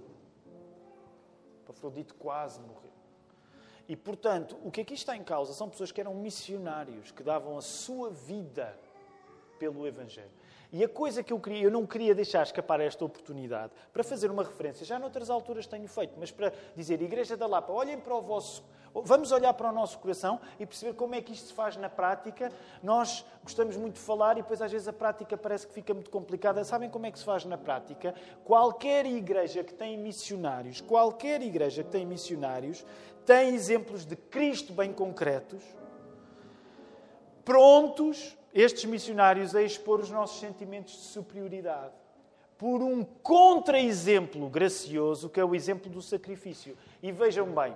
Epafrodito 1.63 2.15
quase 2.15 2.59
morreu. 2.61 2.90
E, 3.91 3.95
portanto, 3.97 4.57
o 4.63 4.71
que 4.71 4.79
aqui 4.79 4.93
está 4.93 5.17
em 5.17 5.21
causa 5.21 5.51
são 5.51 5.67
pessoas 5.67 5.91
que 5.91 5.99
eram 5.99 6.15
missionários, 6.15 7.11
que 7.11 7.21
davam 7.21 7.57
a 7.57 7.61
sua 7.61 8.09
vida 8.09 8.73
pelo 9.59 9.85
Evangelho. 9.85 10.31
E 10.71 10.81
a 10.81 10.87
coisa 10.87 11.21
que 11.21 11.33
eu 11.33 11.37
queria, 11.41 11.63
eu 11.63 11.71
não 11.71 11.85
queria 11.85 12.15
deixar 12.15 12.41
escapar 12.41 12.79
esta 12.79 13.03
oportunidade 13.03 13.73
para 13.91 14.01
fazer 14.01 14.31
uma 14.31 14.45
referência, 14.45 14.85
já 14.85 14.97
noutras 14.97 15.29
alturas 15.29 15.67
tenho 15.67 15.89
feito, 15.89 16.13
mas 16.17 16.31
para 16.31 16.53
dizer, 16.73 17.01
Igreja 17.01 17.35
da 17.35 17.45
Lapa, 17.45 17.73
olhem 17.73 17.99
para 17.99 18.15
o 18.15 18.21
vosso. 18.21 18.63
Vamos 18.93 19.31
olhar 19.31 19.53
para 19.53 19.69
o 19.69 19.71
nosso 19.71 19.97
coração 19.99 20.39
e 20.59 20.65
perceber 20.65 20.93
como 20.93 21.15
é 21.15 21.21
que 21.21 21.31
isto 21.31 21.47
se 21.47 21.53
faz 21.53 21.77
na 21.77 21.89
prática. 21.89 22.51
Nós 22.83 23.25
gostamos 23.43 23.77
muito 23.77 23.95
de 23.95 24.01
falar 24.01 24.37
e 24.37 24.41
depois 24.41 24.61
às 24.61 24.71
vezes 24.71 24.87
a 24.87 24.93
prática 24.93 25.37
parece 25.37 25.65
que 25.65 25.73
fica 25.73 25.93
muito 25.93 26.09
complicada. 26.09 26.63
Sabem 26.63 26.89
como 26.89 27.05
é 27.05 27.11
que 27.11 27.19
se 27.19 27.25
faz 27.25 27.45
na 27.45 27.57
prática? 27.57 28.13
Qualquer 28.43 29.05
igreja 29.05 29.63
que 29.63 29.73
tem 29.73 29.97
missionários, 29.97 30.81
qualquer 30.81 31.41
igreja 31.41 31.83
que 31.83 31.89
tem 31.89 32.05
missionários, 32.05 32.85
tem 33.25 33.55
exemplos 33.55 34.05
de 34.05 34.15
Cristo 34.15 34.73
bem 34.73 34.91
concretos, 34.91 35.63
prontos 37.45 38.37
estes 38.53 38.85
missionários 38.85 39.55
a 39.55 39.61
expor 39.61 40.01
os 40.01 40.09
nossos 40.09 40.39
sentimentos 40.39 40.93
de 40.93 41.03
superioridade 41.03 42.01
por 42.61 42.83
um 42.83 43.03
contra-exemplo 43.03 44.47
gracioso 44.47 45.27
que 45.29 45.39
é 45.39 45.43
o 45.43 45.55
exemplo 45.55 45.89
do 45.89 45.99
sacrifício. 45.99 46.77
E 47.01 47.11
vejam 47.11 47.47
bem, 47.47 47.73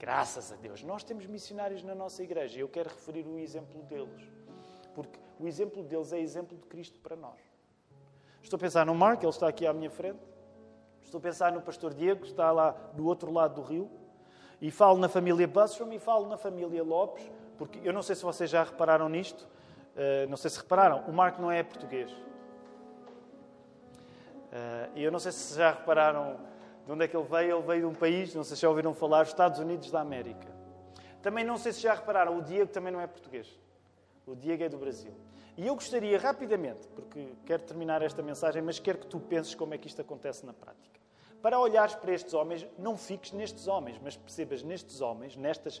graças 0.00 0.50
a 0.50 0.56
Deus, 0.56 0.82
nós 0.82 1.04
temos 1.04 1.26
missionários 1.26 1.84
na 1.84 1.94
nossa 1.94 2.22
igreja 2.22 2.58
e 2.58 2.60
eu 2.62 2.68
quero 2.68 2.88
referir 2.88 3.24
o 3.26 3.38
exemplo 3.38 3.82
deles, 3.82 4.22
porque 4.94 5.20
o 5.38 5.46
exemplo 5.46 5.84
deles 5.84 6.12
é 6.12 6.18
exemplo 6.18 6.56
de 6.56 6.66
Cristo 6.66 6.98
para 6.98 7.14
nós. 7.14 7.38
Estou 8.42 8.56
a 8.56 8.60
pensar 8.60 8.84
no 8.84 8.94
Mark, 8.94 9.22
ele 9.22 9.30
está 9.30 9.46
aqui 9.46 9.66
à 9.66 9.72
minha 9.72 9.90
frente. 9.90 10.18
Estou 11.02 11.18
a 11.18 11.22
pensar 11.22 11.52
no 11.52 11.60
pastor 11.60 11.92
Diego, 11.94 12.22
que 12.22 12.28
está 12.28 12.50
lá 12.50 12.70
do 12.94 13.06
outro 13.06 13.30
lado 13.30 13.54
do 13.56 13.62
rio. 13.62 13.90
E 14.60 14.70
falo 14.70 14.98
na 14.98 15.08
família 15.08 15.46
Bustrom 15.46 15.92
e 15.92 15.98
falo 15.98 16.26
na 16.26 16.36
família 16.36 16.82
Lopes, 16.82 17.30
porque 17.58 17.80
eu 17.86 17.92
não 17.92 18.02
sei 18.02 18.16
se 18.16 18.22
vocês 18.22 18.48
já 18.48 18.64
repararam 18.64 19.08
nisto, 19.08 19.46
Uh, 19.90 20.28
não 20.30 20.36
sei 20.36 20.50
se 20.50 20.58
repararam, 20.58 21.04
o 21.08 21.12
Marco 21.12 21.42
não 21.42 21.50
é 21.50 21.62
português. 21.62 22.10
Uh, 24.52 24.88
e 24.94 25.02
eu 25.02 25.10
não 25.10 25.18
sei 25.18 25.32
se 25.32 25.56
já 25.56 25.72
repararam 25.72 26.38
de 26.84 26.92
onde 26.92 27.04
é 27.04 27.08
que 27.08 27.16
ele 27.16 27.26
veio. 27.26 27.56
Ele 27.56 27.66
veio 27.66 27.80
de 27.80 27.86
um 27.86 27.94
país, 27.94 28.34
não 28.34 28.44
sei 28.44 28.56
se 28.56 28.62
já 28.62 28.68
ouviram 28.68 28.94
falar, 28.94 29.22
Estados 29.22 29.58
Unidos 29.58 29.90
da 29.90 30.00
América. 30.00 30.48
Também 31.22 31.44
não 31.44 31.56
sei 31.56 31.72
se 31.72 31.80
já 31.80 31.94
repararam, 31.94 32.38
o 32.38 32.42
Diego 32.42 32.70
também 32.70 32.92
não 32.92 33.00
é 33.00 33.06
português. 33.06 33.58
O 34.26 34.34
Diego 34.34 34.62
é 34.62 34.68
do 34.68 34.78
Brasil. 34.78 35.12
E 35.56 35.66
eu 35.66 35.74
gostaria 35.74 36.18
rapidamente, 36.18 36.88
porque 36.88 37.34
quero 37.44 37.62
terminar 37.62 38.00
esta 38.00 38.22
mensagem, 38.22 38.62
mas 38.62 38.78
quero 38.78 38.98
que 38.98 39.06
tu 39.06 39.20
penses 39.20 39.54
como 39.54 39.74
é 39.74 39.78
que 39.78 39.86
isto 39.86 40.00
acontece 40.00 40.46
na 40.46 40.52
prática. 40.52 40.98
Para 41.42 41.58
olhares 41.58 41.94
para 41.94 42.12
estes 42.12 42.34
homens, 42.34 42.66
não 42.78 42.96
fiques 42.96 43.32
nestes 43.32 43.66
homens, 43.66 43.98
mas 44.02 44.16
percebas 44.16 44.62
nestes 44.62 45.00
homens, 45.00 45.36
nestas, 45.36 45.80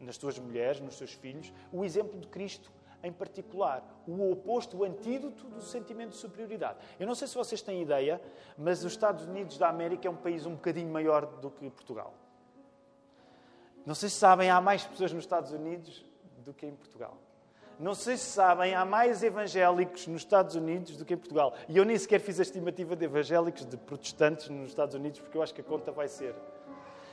nas 0.00 0.16
tuas 0.16 0.38
mulheres, 0.38 0.80
nos 0.80 0.96
teus 0.96 1.12
filhos, 1.12 1.52
o 1.72 1.84
exemplo 1.84 2.18
de 2.18 2.28
Cristo 2.28 2.70
em 3.02 3.12
particular, 3.12 3.82
o 4.06 4.30
oposto, 4.30 4.78
o 4.78 4.84
antídoto 4.84 5.46
do 5.46 5.62
sentimento 5.62 6.10
de 6.10 6.16
superioridade. 6.16 6.78
Eu 6.98 7.06
não 7.06 7.14
sei 7.14 7.26
se 7.28 7.34
vocês 7.34 7.62
têm 7.62 7.82
ideia, 7.82 8.20
mas 8.56 8.84
os 8.84 8.92
Estados 8.92 9.24
Unidos 9.24 9.56
da 9.56 9.68
América 9.68 10.06
é 10.06 10.10
um 10.10 10.16
país 10.16 10.46
um 10.46 10.54
bocadinho 10.54 10.92
maior 10.92 11.26
do 11.26 11.50
que 11.50 11.68
Portugal. 11.70 12.14
Não 13.86 13.94
sei 13.94 14.08
se 14.08 14.16
sabem, 14.16 14.50
há 14.50 14.60
mais 14.60 14.84
pessoas 14.84 15.12
nos 15.12 15.24
Estados 15.24 15.52
Unidos 15.52 16.04
do 16.44 16.52
que 16.52 16.66
em 16.66 16.74
Portugal. 16.74 17.16
Não 17.78 17.94
sei 17.94 18.18
se 18.18 18.24
sabem, 18.24 18.74
há 18.74 18.84
mais 18.84 19.22
evangélicos 19.22 20.06
nos 20.06 20.20
Estados 20.20 20.54
Unidos 20.54 20.98
do 20.98 21.04
que 21.04 21.14
em 21.14 21.16
Portugal. 21.16 21.54
E 21.66 21.78
eu 21.78 21.84
nem 21.84 21.96
sequer 21.96 22.20
fiz 22.20 22.38
a 22.38 22.42
estimativa 22.42 22.94
de 22.94 23.06
evangélicos, 23.06 23.64
de 23.64 23.78
protestantes 23.78 24.50
nos 24.50 24.68
Estados 24.68 24.94
Unidos, 24.94 25.20
porque 25.20 25.38
eu 25.38 25.42
acho 25.42 25.54
que 25.54 25.62
a 25.62 25.64
conta 25.64 25.90
vai 25.90 26.06
ser. 26.06 26.34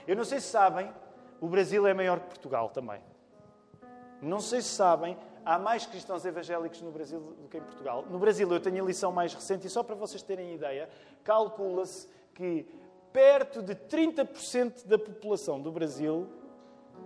Eu 0.05 0.17
não 0.17 0.25
sei 0.25 0.41
se 0.41 0.47
sabem, 0.47 0.91
o 1.39 1.47
Brasil 1.47 1.87
é 1.87 1.93
maior 1.93 2.19
que 2.19 2.27
Portugal 2.27 2.69
também. 2.69 2.99
Não 4.21 4.41
sei 4.41 4.61
se 4.61 4.69
sabem, 4.69 5.17
há 5.47 5.57
mais 5.57 5.85
cristãos 5.85 6.25
evangélicos 6.25 6.81
no 6.81 6.91
Brasil 6.91 7.19
do 7.19 7.47
que 7.47 7.57
em 7.57 7.61
Portugal. 7.61 8.05
No 8.09 8.19
Brasil, 8.19 8.51
eu 8.51 8.59
tenho 8.59 8.83
a 8.83 8.87
lição 8.87 9.13
mais 9.13 9.33
recente, 9.33 9.65
e 9.65 9.69
só 9.69 9.81
para 9.81 9.95
vocês 9.95 10.21
terem 10.21 10.53
ideia, 10.53 10.89
calcula-se 11.23 12.07
que 12.33 12.67
perto 13.13 13.61
de 13.61 13.73
30% 13.73 14.85
da 14.85 14.99
população 14.99 15.61
do 15.61 15.71
Brasil, 15.71 16.27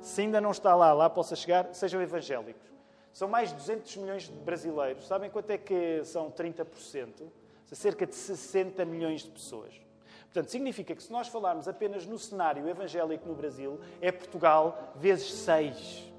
se 0.01 0.21
ainda 0.21 0.41
não 0.41 0.49
está 0.49 0.75
lá, 0.75 0.91
lá 0.91 1.07
possa 1.07 1.35
chegar, 1.35 1.69
sejam 1.73 2.01
evangélicos. 2.01 2.69
São 3.13 3.27
mais 3.27 3.49
de 3.49 3.55
200 3.57 3.97
milhões 3.97 4.23
de 4.23 4.31
brasileiros. 4.31 5.05
Sabem 5.05 5.29
quanto 5.29 5.51
é 5.51 5.57
que 5.57 6.03
são 6.03 6.31
30%? 6.31 7.27
Cerca 7.73 8.05
de 8.05 8.15
60 8.15 8.83
milhões 8.83 9.21
de 9.21 9.29
pessoas. 9.29 9.79
Portanto, 10.23 10.49
significa 10.49 10.95
que 10.95 11.03
se 11.03 11.11
nós 11.11 11.27
falarmos 11.27 11.67
apenas 11.67 12.05
no 12.05 12.17
cenário 12.17 12.67
evangélico 12.67 13.27
no 13.27 13.35
Brasil, 13.35 13.79
é 14.01 14.11
Portugal 14.11 14.93
vezes 14.95 15.31
6. 15.33 16.11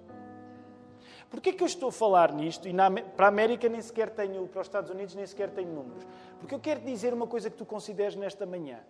Porquê 1.33 1.51
que 1.51 1.63
eu 1.63 1.67
estou 1.67 1.89
a 1.89 1.93
falar 1.93 2.31
nisto? 2.31 2.69
E 2.69 2.75
na, 2.75 2.91
para 2.91 3.25
a 3.25 3.29
América 3.31 3.67
nem 3.67 3.81
sequer 3.81 4.11
tenho, 4.11 4.47
para 4.49 4.61
os 4.61 4.67
Estados 4.67 4.91
Unidos 4.91 5.15
nem 5.15 5.27
sequer 5.27 5.49
tenho 5.49 5.73
números. 5.73 6.07
Porque 6.39 6.55
eu 6.55 6.61
quero 6.61 6.81
dizer 6.81 7.15
uma 7.15 7.27
coisa 7.27 7.49
que 7.49 7.57
tu 7.57 7.65
consideres 7.65 8.15
nesta 8.15 8.45
manhã. 8.45 8.81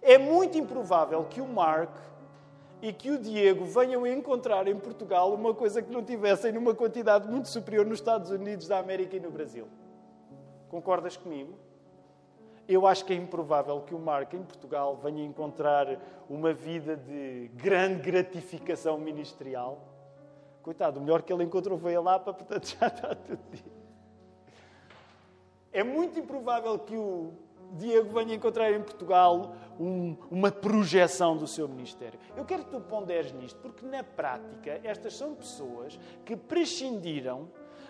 É 0.00 0.16
muito 0.16 0.56
improvável 0.56 1.24
que 1.24 1.40
o 1.40 1.48
Mark 1.48 1.90
e 2.80 2.92
que 2.92 3.10
o 3.10 3.18
Diego 3.18 3.64
venham 3.64 4.06
encontrar 4.06 4.68
em 4.68 4.78
Portugal 4.78 5.34
uma 5.34 5.52
coisa 5.52 5.82
que 5.82 5.90
não 5.90 6.00
tivessem 6.00 6.52
numa 6.52 6.76
quantidade 6.76 7.26
muito 7.26 7.48
superior 7.48 7.84
nos 7.84 7.98
Estados 7.98 8.30
Unidos 8.30 8.68
da 8.68 8.78
América 8.78 9.16
e 9.16 9.20
no 9.20 9.32
Brasil. 9.32 9.66
Concordas 10.68 11.16
comigo? 11.16 11.58
Eu 12.68 12.86
acho 12.86 13.04
que 13.04 13.12
é 13.12 13.16
improvável 13.16 13.80
que 13.80 13.96
o 13.96 13.98
Mark 13.98 14.32
em 14.32 14.44
Portugal 14.44 14.96
venha 15.02 15.24
encontrar 15.24 16.00
uma 16.30 16.52
vida 16.52 16.96
de 16.96 17.50
grande 17.56 18.00
gratificação 18.00 18.96
ministerial 18.96 19.93
Coitado, 20.64 20.98
o 20.98 21.02
melhor 21.02 21.20
que 21.20 21.30
ele 21.30 21.44
encontrou 21.44 21.78
foi 21.78 21.94
a 21.94 22.00
Lapa, 22.00 22.32
portanto 22.32 22.66
já 22.80 22.86
está 22.86 23.14
tudo 23.14 23.38
dito. 23.50 23.70
É 25.70 25.84
muito 25.84 26.18
improvável 26.18 26.78
que 26.78 26.96
o 26.96 27.34
Diego 27.72 28.08
venha 28.14 28.34
encontrar 28.34 28.72
em 28.72 28.80
Portugal 28.80 29.54
um, 29.78 30.16
uma 30.30 30.50
projeção 30.50 31.36
do 31.36 31.46
seu 31.46 31.68
ministério. 31.68 32.18
Eu 32.34 32.46
quero 32.46 32.64
que 32.64 32.70
tu 32.70 32.80
ponderes 32.80 33.30
nisto, 33.32 33.60
porque 33.60 33.84
na 33.84 34.02
prática 34.02 34.80
estas 34.82 35.14
são 35.14 35.34
pessoas 35.34 36.00
que 36.24 36.34
prescindiram 36.34 37.46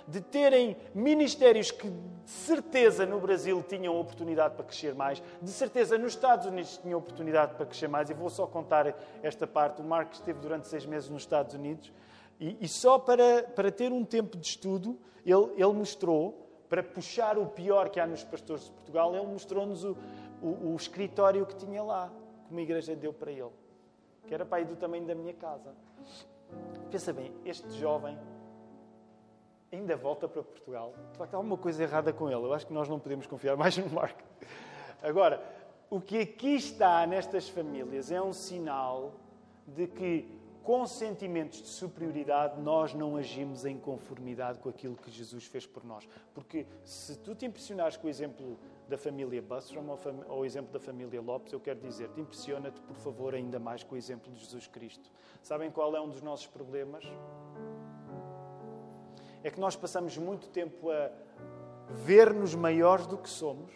de 0.08 0.20
terem 0.20 0.76
ministérios 0.92 1.70
que 1.70 1.88
de 1.88 2.30
certeza 2.30 3.06
no 3.06 3.20
Brasil 3.20 3.62
tinham 3.62 3.98
oportunidade 4.00 4.56
para 4.56 4.64
crescer 4.64 4.96
mais, 4.96 5.22
de 5.40 5.50
certeza 5.50 5.96
nos 5.96 6.14
Estados 6.14 6.46
Unidos 6.46 6.76
tinham 6.78 6.98
oportunidade 6.98 7.54
para 7.54 7.66
crescer 7.66 7.88
mais. 7.88 8.10
E 8.10 8.14
vou 8.14 8.28
só 8.28 8.48
contar 8.48 8.96
esta 9.22 9.46
parte. 9.46 9.80
O 9.80 9.84
Marcos 9.84 10.18
esteve 10.18 10.40
durante 10.40 10.66
seis 10.66 10.84
meses 10.84 11.08
nos 11.08 11.22
Estados 11.22 11.54
Unidos 11.54 11.92
e, 12.40 12.56
e 12.60 12.68
só 12.68 12.98
para, 12.98 13.42
para 13.54 13.70
ter 13.70 13.92
um 13.92 14.04
tempo 14.04 14.36
de 14.36 14.46
estudo, 14.46 14.98
ele, 15.24 15.52
ele 15.54 15.72
mostrou, 15.72 16.48
para 16.68 16.82
puxar 16.82 17.38
o 17.38 17.46
pior 17.46 17.88
que 17.88 18.00
há 18.00 18.06
nos 18.06 18.24
pastores 18.24 18.64
de 18.64 18.70
Portugal, 18.72 19.14
ele 19.14 19.26
mostrou-nos 19.26 19.84
o, 19.84 19.96
o, 20.42 20.72
o, 20.72 20.76
escritório 20.76 21.46
que 21.46 21.54
tinha 21.54 21.82
lá, 21.82 22.10
que 22.46 22.52
uma 22.52 22.60
igreja 22.60 22.96
deu 22.96 23.12
para 23.12 23.30
ele, 23.30 23.50
que 24.26 24.34
era 24.34 24.44
para 24.44 24.60
ir 24.60 24.66
do 24.66 24.76
tamanho 24.76 25.06
da 25.06 25.14
minha 25.14 25.34
casa. 25.34 25.74
Pensa 26.90 27.12
bem, 27.12 27.32
este 27.44 27.70
jovem 27.72 28.18
ainda 29.72 29.96
volta 29.96 30.28
para 30.28 30.42
Portugal. 30.42 30.94
De 31.12 31.18
facto, 31.18 31.34
há 31.34 31.36
alguma 31.36 31.56
coisa 31.56 31.82
errada 31.82 32.12
com 32.12 32.28
ele. 32.28 32.44
Eu 32.44 32.52
acho 32.52 32.66
que 32.66 32.72
nós 32.72 32.88
não 32.88 32.98
podemos 32.98 33.26
confiar 33.26 33.56
mais 33.56 33.76
no 33.76 33.88
Marco. 33.90 34.22
Agora, 35.02 35.42
o 35.90 36.00
que 36.00 36.18
aqui 36.20 36.56
está 36.56 37.06
nestas 37.06 37.48
famílias 37.48 38.10
é 38.10 38.20
um 38.20 38.32
sinal 38.32 39.12
de 39.66 39.86
que 39.86 40.28
com 40.64 40.86
sentimentos 40.86 41.60
de 41.60 41.68
superioridade, 41.68 42.58
nós 42.58 42.94
não 42.94 43.18
agimos 43.18 43.66
em 43.66 43.78
conformidade 43.78 44.58
com 44.58 44.70
aquilo 44.70 44.96
que 44.96 45.10
Jesus 45.10 45.44
fez 45.44 45.66
por 45.66 45.84
nós. 45.84 46.08
Porque 46.32 46.66
se 46.82 47.18
tu 47.18 47.34
te 47.34 47.44
impressionares 47.44 47.98
com 47.98 48.06
o 48.06 48.10
exemplo 48.10 48.58
da 48.88 48.96
família 48.96 49.42
Bustrom 49.42 49.86
ou 50.26 50.40
o 50.40 50.44
exemplo 50.44 50.72
da 50.72 50.80
família 50.80 51.20
Lopes, 51.20 51.52
eu 51.52 51.60
quero 51.60 51.80
dizer-te, 51.80 52.18
impressiona-te, 52.18 52.80
por 52.80 52.96
favor, 52.96 53.34
ainda 53.34 53.58
mais 53.58 53.84
com 53.84 53.94
o 53.94 53.98
exemplo 53.98 54.32
de 54.32 54.40
Jesus 54.40 54.66
Cristo. 54.66 55.12
Sabem 55.42 55.70
qual 55.70 55.94
é 55.94 56.00
um 56.00 56.08
dos 56.08 56.22
nossos 56.22 56.46
problemas? 56.46 57.04
É 59.42 59.50
que 59.50 59.60
nós 59.60 59.76
passamos 59.76 60.16
muito 60.16 60.48
tempo 60.48 60.90
a 60.90 61.10
ver-nos 61.90 62.54
maiores 62.54 63.06
do 63.06 63.18
que 63.18 63.28
somos 63.28 63.70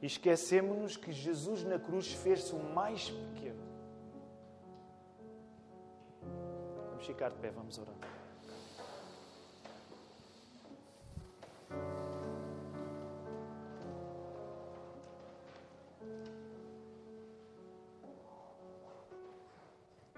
e 0.00 0.06
esquecemos-nos 0.06 0.96
que 0.96 1.12
Jesus 1.12 1.64
na 1.64 1.78
cruz 1.78 2.14
fez-se 2.14 2.54
o 2.54 2.58
mais 2.58 3.10
pequeno. 3.10 3.67
Ficar 7.08 7.30
de 7.30 7.36
pé, 7.36 7.50
vamos 7.50 7.78
orar. 7.78 7.94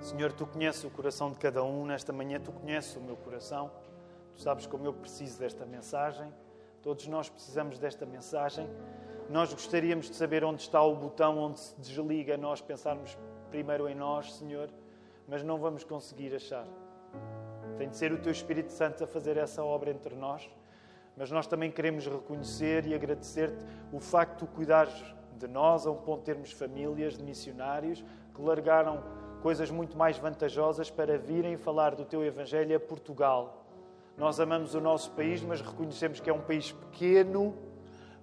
Senhor, 0.01 0.33
tu 0.33 0.45
conheces 0.45 0.83
o 0.83 0.91
coração 0.91 1.31
de 1.31 1.39
cada 1.39 1.63
um 1.63 1.87
nesta 1.87 2.13
manhã, 2.13 2.41
tu 2.41 2.51
conheces 2.51 2.97
o 2.97 3.01
meu 3.01 3.17
coração, 3.17 3.71
tu 4.35 4.41
sabes 4.41 4.67
como 4.67 4.85
eu 4.85 4.93
preciso 4.93 5.39
desta 5.39 5.65
mensagem, 5.65 6.35
todos 6.83 7.07
nós 7.07 7.31
precisamos 7.31 7.79
desta 7.79 8.05
mensagem. 8.05 8.69
Nós 9.29 9.55
gostaríamos 9.55 10.11
de 10.11 10.17
saber 10.17 10.43
onde 10.43 10.63
está 10.63 10.83
o 10.83 10.97
botão 10.97 11.39
onde 11.39 11.61
se 11.61 11.81
desliga 11.81 12.37
nós 12.37 12.61
pensarmos 12.61 13.17
primeiro 13.49 13.89
em 13.89 13.95
nós, 13.95 14.35
Senhor, 14.35 14.69
mas 15.31 15.45
não 15.45 15.59
vamos 15.59 15.85
conseguir 15.85 16.35
achar. 16.35 16.67
Tem 17.79 17.89
de 17.89 17.97
ser 17.97 18.13
o 18.13 18.19
Teu 18.19 18.33
Espírito 18.33 18.73
Santo 18.73 19.05
a 19.05 19.07
fazer 19.07 19.37
essa 19.37 19.63
obra 19.63 19.89
entre 19.93 20.17
nós, 20.17 20.51
mas 21.17 21.31
nós 21.31 21.47
também 21.47 21.71
queremos 21.71 22.05
reconhecer 22.05 22.85
e 22.85 22.95
agradecer-te 22.95 23.65
o 23.93 24.01
facto 24.01 24.33
de 24.33 24.39
tu 24.41 24.47
cuidares 24.49 24.93
de 25.39 25.47
nós 25.47 25.87
a 25.87 25.91
um 25.93 25.97
ponto 25.97 26.19
de 26.19 26.25
termos 26.25 26.51
famílias 26.51 27.17
de 27.17 27.23
missionários 27.23 28.05
que 28.35 28.43
largaram 28.43 29.05
coisas 29.41 29.71
muito 29.71 29.97
mais 29.97 30.19
vantajosas 30.19 30.91
para 30.91 31.17
virem 31.17 31.57
falar 31.57 31.95
do 31.95 32.05
Teu 32.05 32.25
Evangelho 32.25 32.77
a 32.77 32.81
Portugal. 32.81 33.65
Nós 34.19 34.41
amamos 34.41 34.75
o 34.75 34.81
nosso 34.81 35.13
país, 35.13 35.43
mas 35.43 35.61
reconhecemos 35.61 36.19
que 36.19 36.29
é 36.29 36.33
um 36.35 36.43
país 36.43 36.73
pequeno, 36.73 37.55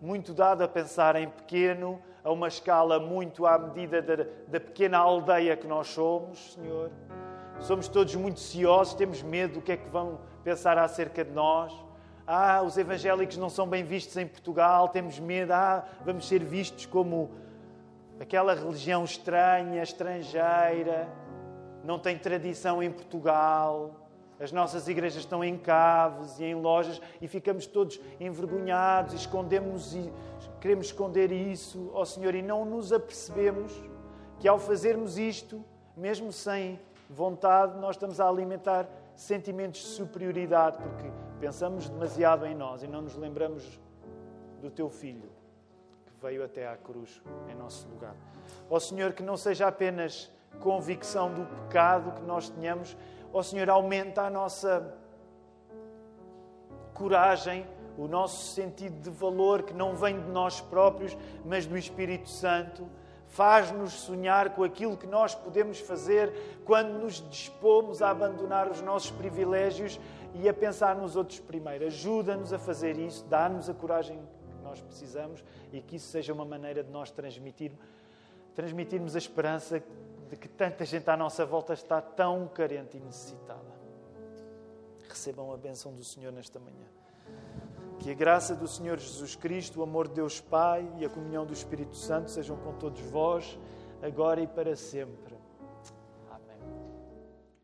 muito 0.02 0.34
dado 0.34 0.62
a 0.62 0.68
pensar 0.68 1.16
em 1.16 1.30
pequeno, 1.30 2.02
a 2.28 2.32
uma 2.32 2.50
escala 2.50 3.00
muito 3.00 3.46
à 3.46 3.58
medida 3.58 4.02
da, 4.02 4.16
da 4.50 4.60
pequena 4.60 4.98
aldeia 4.98 5.56
que 5.56 5.66
nós 5.66 5.88
somos, 5.88 6.56
Senhor. 6.56 6.92
Somos 7.62 7.88
todos 7.88 8.14
muito 8.16 8.42
ciosos, 8.42 8.96
temos 8.96 9.24
medo 9.24 9.56
do 9.56 9.62
que 9.62 9.72
é 9.72 9.78
que 9.78 9.88
vão 9.88 10.20
pensar 10.44 10.78
acerca 10.78 11.24
de 11.24 11.32
nós. 11.32 11.74
Ah, 12.28 12.62
os 12.62 12.78
evangélicos 12.78 13.38
não 13.38 13.50
são 13.50 13.66
bem 13.66 13.86
vistos 13.86 14.18
em 14.18 14.28
Portugal, 14.28 14.90
temos 14.90 15.18
medo. 15.18 15.54
Ah, 15.54 15.86
vamos 16.04 16.28
ser 16.28 16.44
vistos 16.44 16.86
como 16.86 17.32
aquela 18.20 18.54
religião 18.54 19.06
estranha, 19.06 19.82
estrangeira, 19.82 21.08
não 21.86 21.98
tem 21.98 22.18
tradição 22.18 22.84
em 22.84 22.92
Portugal. 22.92 24.07
As 24.40 24.52
nossas 24.52 24.88
igrejas 24.88 25.20
estão 25.20 25.44
em 25.44 25.58
caves 25.58 26.40
e 26.40 26.46
em 26.46 26.54
lojas 26.54 27.02
e 27.20 27.28
ficamos 27.28 27.66
todos 27.66 28.00
envergonhados, 28.20 29.14
escondemos 29.14 29.96
e 29.96 30.12
queremos 30.62 30.88
esconder 30.88 31.32
isso, 31.32 31.90
ó 31.94 32.06
Senhor, 32.06 32.36
e 32.36 32.42
não 32.42 32.64
nos 32.64 32.94
apercebemos 32.94 33.74
que 34.40 34.48
ao 34.48 34.60
fazermos 34.60 35.18
isto, 35.18 35.64
mesmo 35.96 36.32
sem 36.32 36.80
vontade, 37.10 37.80
nós 37.80 37.96
estamos 37.96 38.20
a 38.20 38.30
alimentar 38.30 38.88
sentimentos 39.16 39.82
de 39.82 39.88
superioridade, 39.88 40.78
porque 40.78 41.12
pensamos 41.40 41.90
demasiado 41.90 42.46
em 42.46 42.54
nós 42.54 42.84
e 42.84 42.88
não 42.88 43.02
nos 43.02 43.16
lembramos 43.16 43.80
do 44.62 44.70
teu 44.70 44.90
filho 44.90 45.30
que 46.06 46.14
veio 46.22 46.44
até 46.44 46.68
à 46.68 46.78
cruz 46.78 47.22
em 47.50 47.56
nosso 47.56 47.88
lugar. 47.90 48.16
Ó 48.70 48.80
Senhor, 48.80 49.14
que 49.14 49.24
não 49.24 49.36
seja 49.36 49.68
apenas 49.68 50.32
convicção 50.60 51.34
do 51.34 51.46
pecado 51.46 52.12
que 52.12 52.22
nós 52.22 52.50
tenhamos, 52.50 52.96
ó 53.34 53.42
Senhor, 53.44 53.70
aumenta 53.70 54.24
a 54.24 54.30
nossa 54.30 54.94
coragem, 56.94 57.66
o 57.98 58.08
nosso 58.08 58.54
sentido 58.54 59.02
de 59.02 59.10
valor 59.10 59.64
que 59.64 59.74
não 59.74 59.96
vem 59.96 60.20
de 60.20 60.30
nós 60.30 60.62
próprios, 60.62 61.18
mas 61.46 61.66
do 61.66 61.78
Espírito 61.78 62.30
Santo 62.30 62.88
Faz-nos 63.28 63.94
sonhar 63.94 64.56
com 64.56 64.64
aquilo 64.64 64.98
que 64.98 65.06
nós 65.06 65.36
podemos 65.36 65.80
fazer 65.80 66.34
quando 66.66 66.94
nos 66.94 67.22
dispomos 67.30 68.02
a 68.02 68.10
abandonar 68.10 68.72
os 68.72 68.82
nossos 68.82 69.12
privilégios 69.12 70.00
e 70.34 70.48
a 70.48 70.54
pensar 70.54 70.96
nos 70.96 71.16
outros 71.16 71.40
primeiro. 71.40 71.86
Ajuda-nos 71.86 72.54
a 72.54 72.58
fazer 72.58 72.98
isso, 72.98 73.26
dá-nos 73.26 73.70
a 73.70 73.74
coragem 73.74 74.18
que 74.18 74.64
nós 74.64 74.82
precisamos 74.82 75.44
e 75.72 75.82
que 75.82 75.98
isso 75.98 76.08
seja 76.08 76.34
uma 76.34 76.46
maneira 76.46 76.84
de 76.84 76.90
nós 76.90 77.12
transmitir, 77.12 77.72
transmitirmos 78.56 79.14
a 79.14 79.20
esperança 79.20 79.84
de 80.30 80.36
que 80.36 80.48
tanta 80.48 80.86
gente 80.86 81.10
à 81.10 81.16
nossa 81.16 81.46
volta 81.46 81.74
está 81.74 82.02
tão 82.02 82.48
carente 82.48 82.98
e 82.98 83.00
necessitada. 83.00 83.78
Recebam 85.08 85.54
a 85.54 85.58
bênção 85.58 85.94
do 85.94 86.04
Senhor 86.04 86.32
nesta 86.32 86.60
manhã. 86.60 86.86
Que 88.00 88.12
a 88.12 88.14
graça 88.14 88.56
do 88.56 88.68
Senhor 88.68 89.00
Jesus 89.00 89.36
Cristo, 89.36 89.80
o 89.80 89.84
amor 89.84 90.08
de 90.08 90.16
Deus 90.16 90.40
Pai 90.40 90.88
e 90.98 91.06
a 91.06 91.10
comunhão 91.10 91.46
do 91.46 91.54
Espírito 91.54 91.96
Santo 91.96 92.30
sejam 92.30 92.58
com 92.58 92.74
todos 92.74 93.02
vós, 93.02 93.58
agora 94.02 94.42
e 94.42 94.48
para 94.48 94.76
sempre. 94.76 95.37